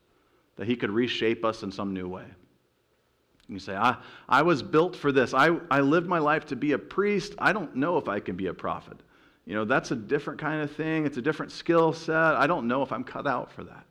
that 0.56 0.68
He 0.68 0.76
could 0.76 0.90
reshape 0.90 1.46
us 1.46 1.64
in 1.64 1.72
some 1.72 1.94
new 1.94 2.08
way? 2.08 2.26
You 3.48 3.60
say, 3.60 3.76
I, 3.76 3.98
I 4.28 4.42
was 4.42 4.62
built 4.62 4.96
for 4.96 5.12
this. 5.12 5.34
I, 5.34 5.58
I 5.72 5.80
lived 5.80 6.08
my 6.08 6.20
life 6.20 6.48
to 6.48 6.56
be 6.56 6.74
a 6.74 6.78
priest. 6.78 7.34
I 7.38 7.54
don't 7.54 7.76
know 7.78 7.98
if 7.98 8.10
I 8.10 8.20
can 8.20 8.36
be 8.36 8.48
a 8.48 8.54
prophet. 8.54 8.98
You 9.46 9.54
know, 9.54 9.64
that's 9.64 9.92
a 9.92 9.96
different 9.96 10.40
kind 10.40 10.62
of 10.62 10.76
thing. 10.76 11.06
It's 11.06 11.16
a 11.16 11.22
different 11.22 11.54
skill 11.54 11.94
set. 11.94 12.16
I 12.16 12.48
don't 12.48 12.68
know 12.68 12.82
if 12.82 12.92
I'm 12.92 13.06
cut 13.06 13.26
out 13.26 13.50
for 13.52 13.64
that. 13.64 13.86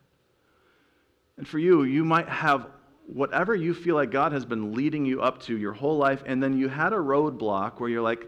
And 1.39 1.49
for 1.49 1.59
you, 1.59 1.85
you 1.85 2.05
might 2.05 2.29
have 2.29 2.67
whatever 3.07 3.55
you 3.55 3.73
feel 3.73 3.95
like 3.95 4.11
God 4.11 4.33
has 4.33 4.45
been 4.45 4.75
leading 4.75 5.07
you 5.07 5.23
up 5.23 5.41
to 5.43 5.57
your 5.57 5.73
whole 5.73 5.97
life, 5.97 6.23
and 6.27 6.43
then 6.43 6.59
you 6.59 6.69
had 6.69 6.93
a 6.93 6.97
roadblock 6.97 7.81
where 7.81 7.89
you're 7.89 8.03
like, 8.03 8.27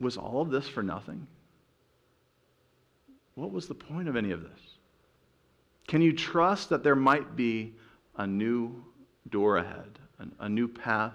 was 0.00 0.16
all 0.16 0.40
of 0.40 0.50
this 0.50 0.68
for 0.68 0.82
nothing? 0.82 1.26
What 3.34 3.52
was 3.52 3.68
the 3.68 3.74
point 3.74 4.08
of 4.08 4.16
any 4.16 4.30
of 4.32 4.42
this? 4.42 4.60
Can 5.86 6.02
you 6.02 6.12
trust 6.12 6.68
that 6.70 6.82
there 6.82 6.96
might 6.96 7.36
be 7.36 7.74
a 8.16 8.26
new 8.26 8.84
door 9.30 9.58
ahead? 9.58 9.98
a 10.40 10.48
new 10.48 10.68
path, 10.68 11.14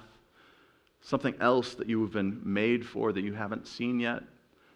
something 1.02 1.36
else 1.42 1.76
that 1.76 1.90
you 1.90 2.02
have 2.02 2.12
been 2.12 2.40
made 2.44 2.86
for 2.86 3.12
that 3.12 3.22
you 3.22 3.34
haven't 3.34 3.68
seen 3.68 4.00
yet, 4.00 4.24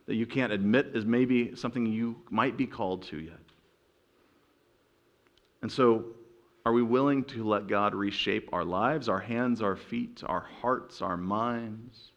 that 0.06 0.16
you 0.16 0.26
can't 0.26 0.52
admit 0.52 0.92
is 0.94 1.06
maybe 1.06 1.56
something 1.56 1.86
you 1.86 2.16
might 2.30 2.58
be 2.58 2.68
called 2.68 3.04
to 3.04 3.18
yet. 3.18 3.40
And 5.62 5.72
so, 5.72 6.06
are 6.66 6.74
we 6.74 6.84
willing 6.84 7.24
to 7.26 7.48
let 7.48 7.68
God 7.68 7.96
reshape 7.96 8.50
our 8.52 8.66
lives, 8.66 9.08
our 9.08 9.20
hands, 9.20 9.62
our 9.62 9.78
feet, 9.78 10.22
our 10.26 10.46
hearts, 10.62 11.02
our 11.02 11.16
minds? 11.16 12.12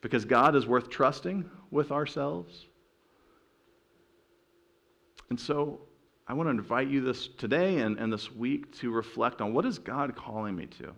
Because 0.00 0.24
God 0.24 0.54
is 0.54 0.66
worth 0.66 0.88
trusting 0.88 1.48
with 1.70 1.90
ourselves. 1.90 2.66
And 5.30 5.40
so, 5.40 5.80
I 6.28 6.34
want 6.34 6.48
to 6.48 6.50
invite 6.50 6.88
you 6.88 7.00
this 7.00 7.28
today 7.28 7.78
and, 7.78 7.98
and 7.98 8.12
this 8.12 8.32
week 8.32 8.76
to 8.78 8.90
reflect 8.90 9.40
on 9.40 9.52
what 9.52 9.64
is 9.64 9.78
God 9.78 10.16
calling 10.16 10.54
me 10.54 10.66
to? 10.78 10.92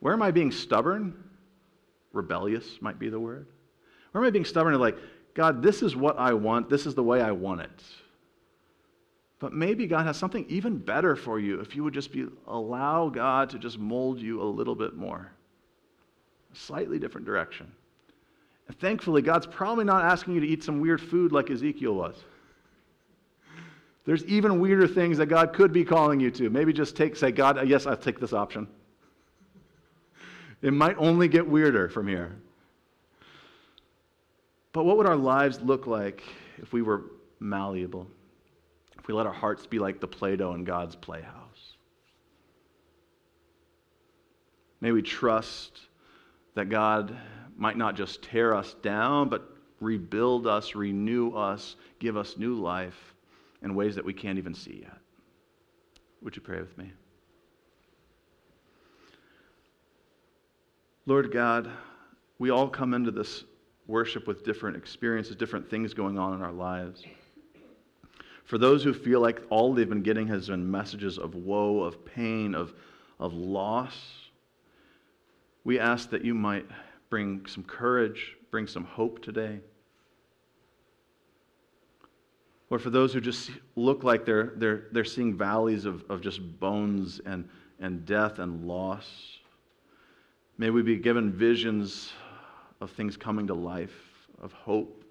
Where 0.00 0.12
am 0.12 0.22
I 0.22 0.30
being 0.30 0.50
stubborn? 0.50 1.14
rebellious, 2.12 2.80
might 2.80 2.98
be 2.98 3.08
the 3.08 3.20
word? 3.20 3.46
Or 4.14 4.20
am 4.20 4.26
I 4.26 4.30
being 4.30 4.44
stubborn 4.44 4.74
and 4.74 4.80
like, 4.80 4.98
God, 5.34 5.62
this 5.62 5.82
is 5.82 5.96
what 5.96 6.18
I 6.18 6.34
want, 6.34 6.68
this 6.68 6.86
is 6.86 6.94
the 6.94 7.02
way 7.02 7.20
I 7.20 7.30
want 7.30 7.62
it? 7.62 7.82
But 9.38 9.52
maybe 9.52 9.86
God 9.86 10.06
has 10.06 10.16
something 10.16 10.46
even 10.48 10.76
better 10.76 11.16
for 11.16 11.40
you 11.40 11.60
if 11.60 11.74
you 11.74 11.82
would 11.82 11.94
just 11.94 12.12
be 12.12 12.26
allow 12.46 13.08
God 13.08 13.50
to 13.50 13.58
just 13.58 13.78
mold 13.78 14.20
you 14.20 14.40
a 14.40 14.44
little 14.44 14.74
bit 14.74 14.94
more. 14.94 15.32
A 16.52 16.56
slightly 16.56 16.98
different 16.98 17.26
direction. 17.26 17.70
And 18.68 18.78
thankfully, 18.78 19.22
God's 19.22 19.46
probably 19.46 19.84
not 19.84 20.04
asking 20.04 20.34
you 20.34 20.40
to 20.40 20.46
eat 20.46 20.62
some 20.62 20.80
weird 20.80 21.00
food 21.00 21.32
like 21.32 21.50
Ezekiel 21.50 21.94
was. 21.94 22.16
There's 24.04 24.24
even 24.24 24.60
weirder 24.60 24.88
things 24.88 25.18
that 25.18 25.26
God 25.26 25.52
could 25.52 25.72
be 25.72 25.84
calling 25.84 26.18
you 26.20 26.30
to. 26.32 26.50
Maybe 26.50 26.72
just 26.72 26.96
take, 26.96 27.14
say, 27.16 27.30
God, 27.30 27.58
uh, 27.58 27.62
yes, 27.62 27.86
I'll 27.86 27.96
take 27.96 28.18
this 28.18 28.32
option. 28.32 28.66
It 30.60 30.72
might 30.72 30.96
only 30.98 31.28
get 31.28 31.46
weirder 31.46 31.88
from 31.88 32.08
here. 32.08 32.36
But 34.72 34.84
what 34.84 34.96
would 34.96 35.06
our 35.06 35.16
lives 35.16 35.60
look 35.60 35.86
like 35.86 36.22
if 36.58 36.72
we 36.72 36.82
were 36.82 37.04
malleable? 37.40 38.06
If 38.98 39.06
we 39.06 39.14
let 39.14 39.26
our 39.26 39.32
hearts 39.32 39.66
be 39.66 39.78
like 39.78 40.00
the 40.00 40.06
Play 40.06 40.36
Doh 40.36 40.54
in 40.54 40.64
God's 40.64 40.96
playhouse? 40.96 41.76
May 44.80 44.92
we 44.92 45.02
trust 45.02 45.80
that 46.54 46.68
God 46.68 47.16
might 47.56 47.76
not 47.76 47.96
just 47.96 48.22
tear 48.22 48.54
us 48.54 48.74
down, 48.82 49.28
but 49.28 49.48
rebuild 49.80 50.46
us, 50.46 50.74
renew 50.74 51.32
us, 51.32 51.76
give 51.98 52.16
us 52.16 52.36
new 52.36 52.54
life 52.54 53.14
in 53.62 53.74
ways 53.74 53.94
that 53.94 54.04
we 54.04 54.12
can't 54.12 54.38
even 54.38 54.54
see 54.54 54.80
yet. 54.82 54.98
Would 56.22 56.36
you 56.36 56.42
pray 56.42 56.60
with 56.60 56.76
me? 56.78 56.92
Lord 61.06 61.32
God, 61.32 61.68
we 62.38 62.50
all 62.50 62.68
come 62.68 62.94
into 62.94 63.10
this 63.10 63.44
worship 63.88 64.26
with 64.26 64.44
different 64.44 64.76
experiences, 64.76 65.34
different 65.34 65.68
things 65.68 65.94
going 65.94 66.18
on 66.18 66.34
in 66.34 66.42
our 66.42 66.52
lives. 66.52 67.02
For 68.44 68.58
those 68.58 68.84
who 68.84 68.92
feel 68.92 69.20
like 69.20 69.42
all 69.50 69.74
they've 69.74 69.88
been 69.88 70.02
getting 70.02 70.28
has 70.28 70.48
been 70.48 70.70
messages 70.70 71.18
of 71.18 71.34
woe, 71.34 71.80
of 71.80 72.04
pain, 72.04 72.54
of, 72.54 72.72
of 73.18 73.32
loss, 73.32 74.21
we 75.64 75.78
ask 75.78 76.10
that 76.10 76.24
you 76.24 76.34
might 76.34 76.66
bring 77.08 77.46
some 77.46 77.62
courage, 77.62 78.36
bring 78.50 78.66
some 78.66 78.84
hope 78.84 79.22
today. 79.22 79.60
Or 82.70 82.78
for 82.78 82.90
those 82.90 83.12
who 83.12 83.20
just 83.20 83.50
look 83.76 84.02
like 84.02 84.24
they're, 84.24 84.54
they're, 84.56 84.84
they're 84.92 85.04
seeing 85.04 85.36
valleys 85.36 85.84
of, 85.84 86.04
of 86.10 86.22
just 86.22 86.58
bones 86.58 87.20
and, 87.26 87.48
and 87.80 88.06
death 88.06 88.38
and 88.38 88.66
loss, 88.66 89.38
may 90.56 90.70
we 90.70 90.82
be 90.82 90.96
given 90.96 91.30
visions 91.30 92.12
of 92.80 92.90
things 92.90 93.16
coming 93.16 93.46
to 93.48 93.54
life, 93.54 93.94
of 94.40 94.52
hope, 94.52 95.04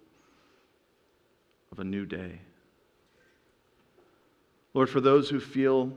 of 1.71 1.79
a 1.79 1.83
new 1.83 2.05
day. 2.05 2.39
Lord, 4.73 4.89
for 4.89 5.01
those 5.01 5.29
who 5.29 5.39
feel 5.39 5.91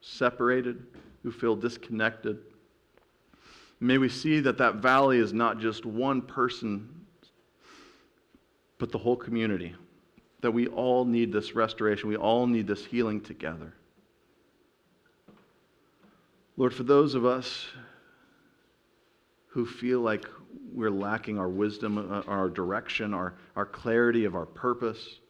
separated, 0.00 0.86
who 1.22 1.32
feel 1.32 1.56
disconnected, 1.56 2.38
may 3.80 3.98
we 3.98 4.08
see 4.08 4.40
that 4.40 4.58
that 4.58 4.76
valley 4.76 5.18
is 5.18 5.32
not 5.32 5.58
just 5.60 5.86
one 5.86 6.22
person, 6.22 6.88
but 8.78 8.92
the 8.92 8.98
whole 8.98 9.16
community 9.16 9.74
that 10.40 10.50
we 10.50 10.68
all 10.68 11.04
need 11.04 11.32
this 11.32 11.54
restoration. 11.54 12.08
We 12.08 12.16
all 12.16 12.46
need 12.46 12.66
this 12.66 12.84
healing 12.84 13.20
together. 13.20 13.74
Lord, 16.56 16.74
for 16.74 16.84
those 16.84 17.14
of 17.14 17.24
us 17.24 17.66
who 19.48 19.66
feel 19.66 20.00
like 20.00 20.26
we're 20.72 20.90
lacking 20.90 21.38
our 21.38 21.48
wisdom, 21.48 21.98
uh, 21.98 22.22
our 22.26 22.48
direction, 22.48 23.14
our, 23.14 23.34
our 23.56 23.66
clarity 23.66 24.24
of 24.24 24.34
our 24.34 24.46
purpose, 24.46 25.20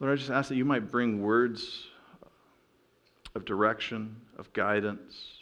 Lord, 0.00 0.12
I 0.12 0.16
just 0.16 0.30
ask 0.30 0.48
that 0.50 0.56
you 0.56 0.64
might 0.64 0.90
bring 0.90 1.22
words 1.22 1.86
of 3.34 3.44
direction, 3.44 4.16
of 4.38 4.52
guidance, 4.52 5.35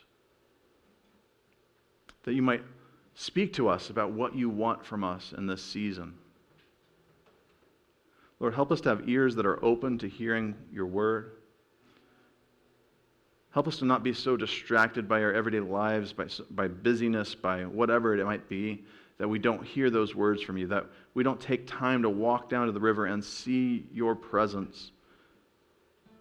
that 2.24 2.34
you 2.34 2.42
might 2.42 2.62
speak 3.14 3.52
to 3.54 3.68
us 3.68 3.90
about 3.90 4.12
what 4.12 4.34
you 4.34 4.50
want 4.50 4.84
from 4.84 5.04
us 5.04 5.32
in 5.37 5.46
this 5.46 5.62
season. 5.62 6.14
Lord, 8.40 8.54
help 8.54 8.72
us 8.72 8.80
to 8.82 8.88
have 8.88 9.08
ears 9.08 9.37
that 9.37 9.46
are 9.46 9.64
open 9.64 9.98
to 9.98 10.08
hearing 10.08 10.54
your 10.72 10.87
word. 10.87 11.32
Help 13.50 13.68
us 13.68 13.78
to 13.78 13.84
not 13.84 14.02
be 14.02 14.12
so 14.12 14.37
distracted 14.37 15.08
by 15.08 15.22
our 15.22 15.32
everyday 15.32 15.60
lives, 15.60 16.12
by, 16.12 16.26
by 16.50 16.66
busyness, 16.66 17.37
by 17.37 17.62
whatever 17.64 18.18
it 18.18 18.24
might 18.24 18.48
be, 18.48 18.84
that 19.18 19.28
we 19.28 19.38
don't 19.38 19.64
hear 19.64 19.90
those 19.90 20.14
words 20.16 20.42
from 20.42 20.56
you, 20.56 20.66
that 20.66 20.87
we 21.14 21.22
don't 21.22 21.40
take 21.40 21.66
time 21.66 22.02
to 22.02 22.10
walk 22.10 22.48
down 22.48 22.66
to 22.66 22.72
the 22.72 22.80
river 22.80 23.06
and 23.06 23.24
see 23.24 23.87
your 23.92 24.16
presence 24.16 24.90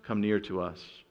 come 0.03 0.21
near 0.21 0.39
to 0.39 0.61
us. 0.61 1.02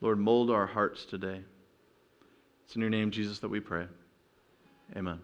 Lord, 0.00 0.18
mold 0.18 0.50
our 0.50 0.66
hearts 0.66 1.04
today. 1.04 1.42
It's 2.64 2.74
in 2.74 2.80
your 2.80 2.90
name, 2.90 3.10
Jesus, 3.10 3.40
that 3.40 3.48
we 3.48 3.60
pray. 3.60 3.86
Amen. 4.96 5.20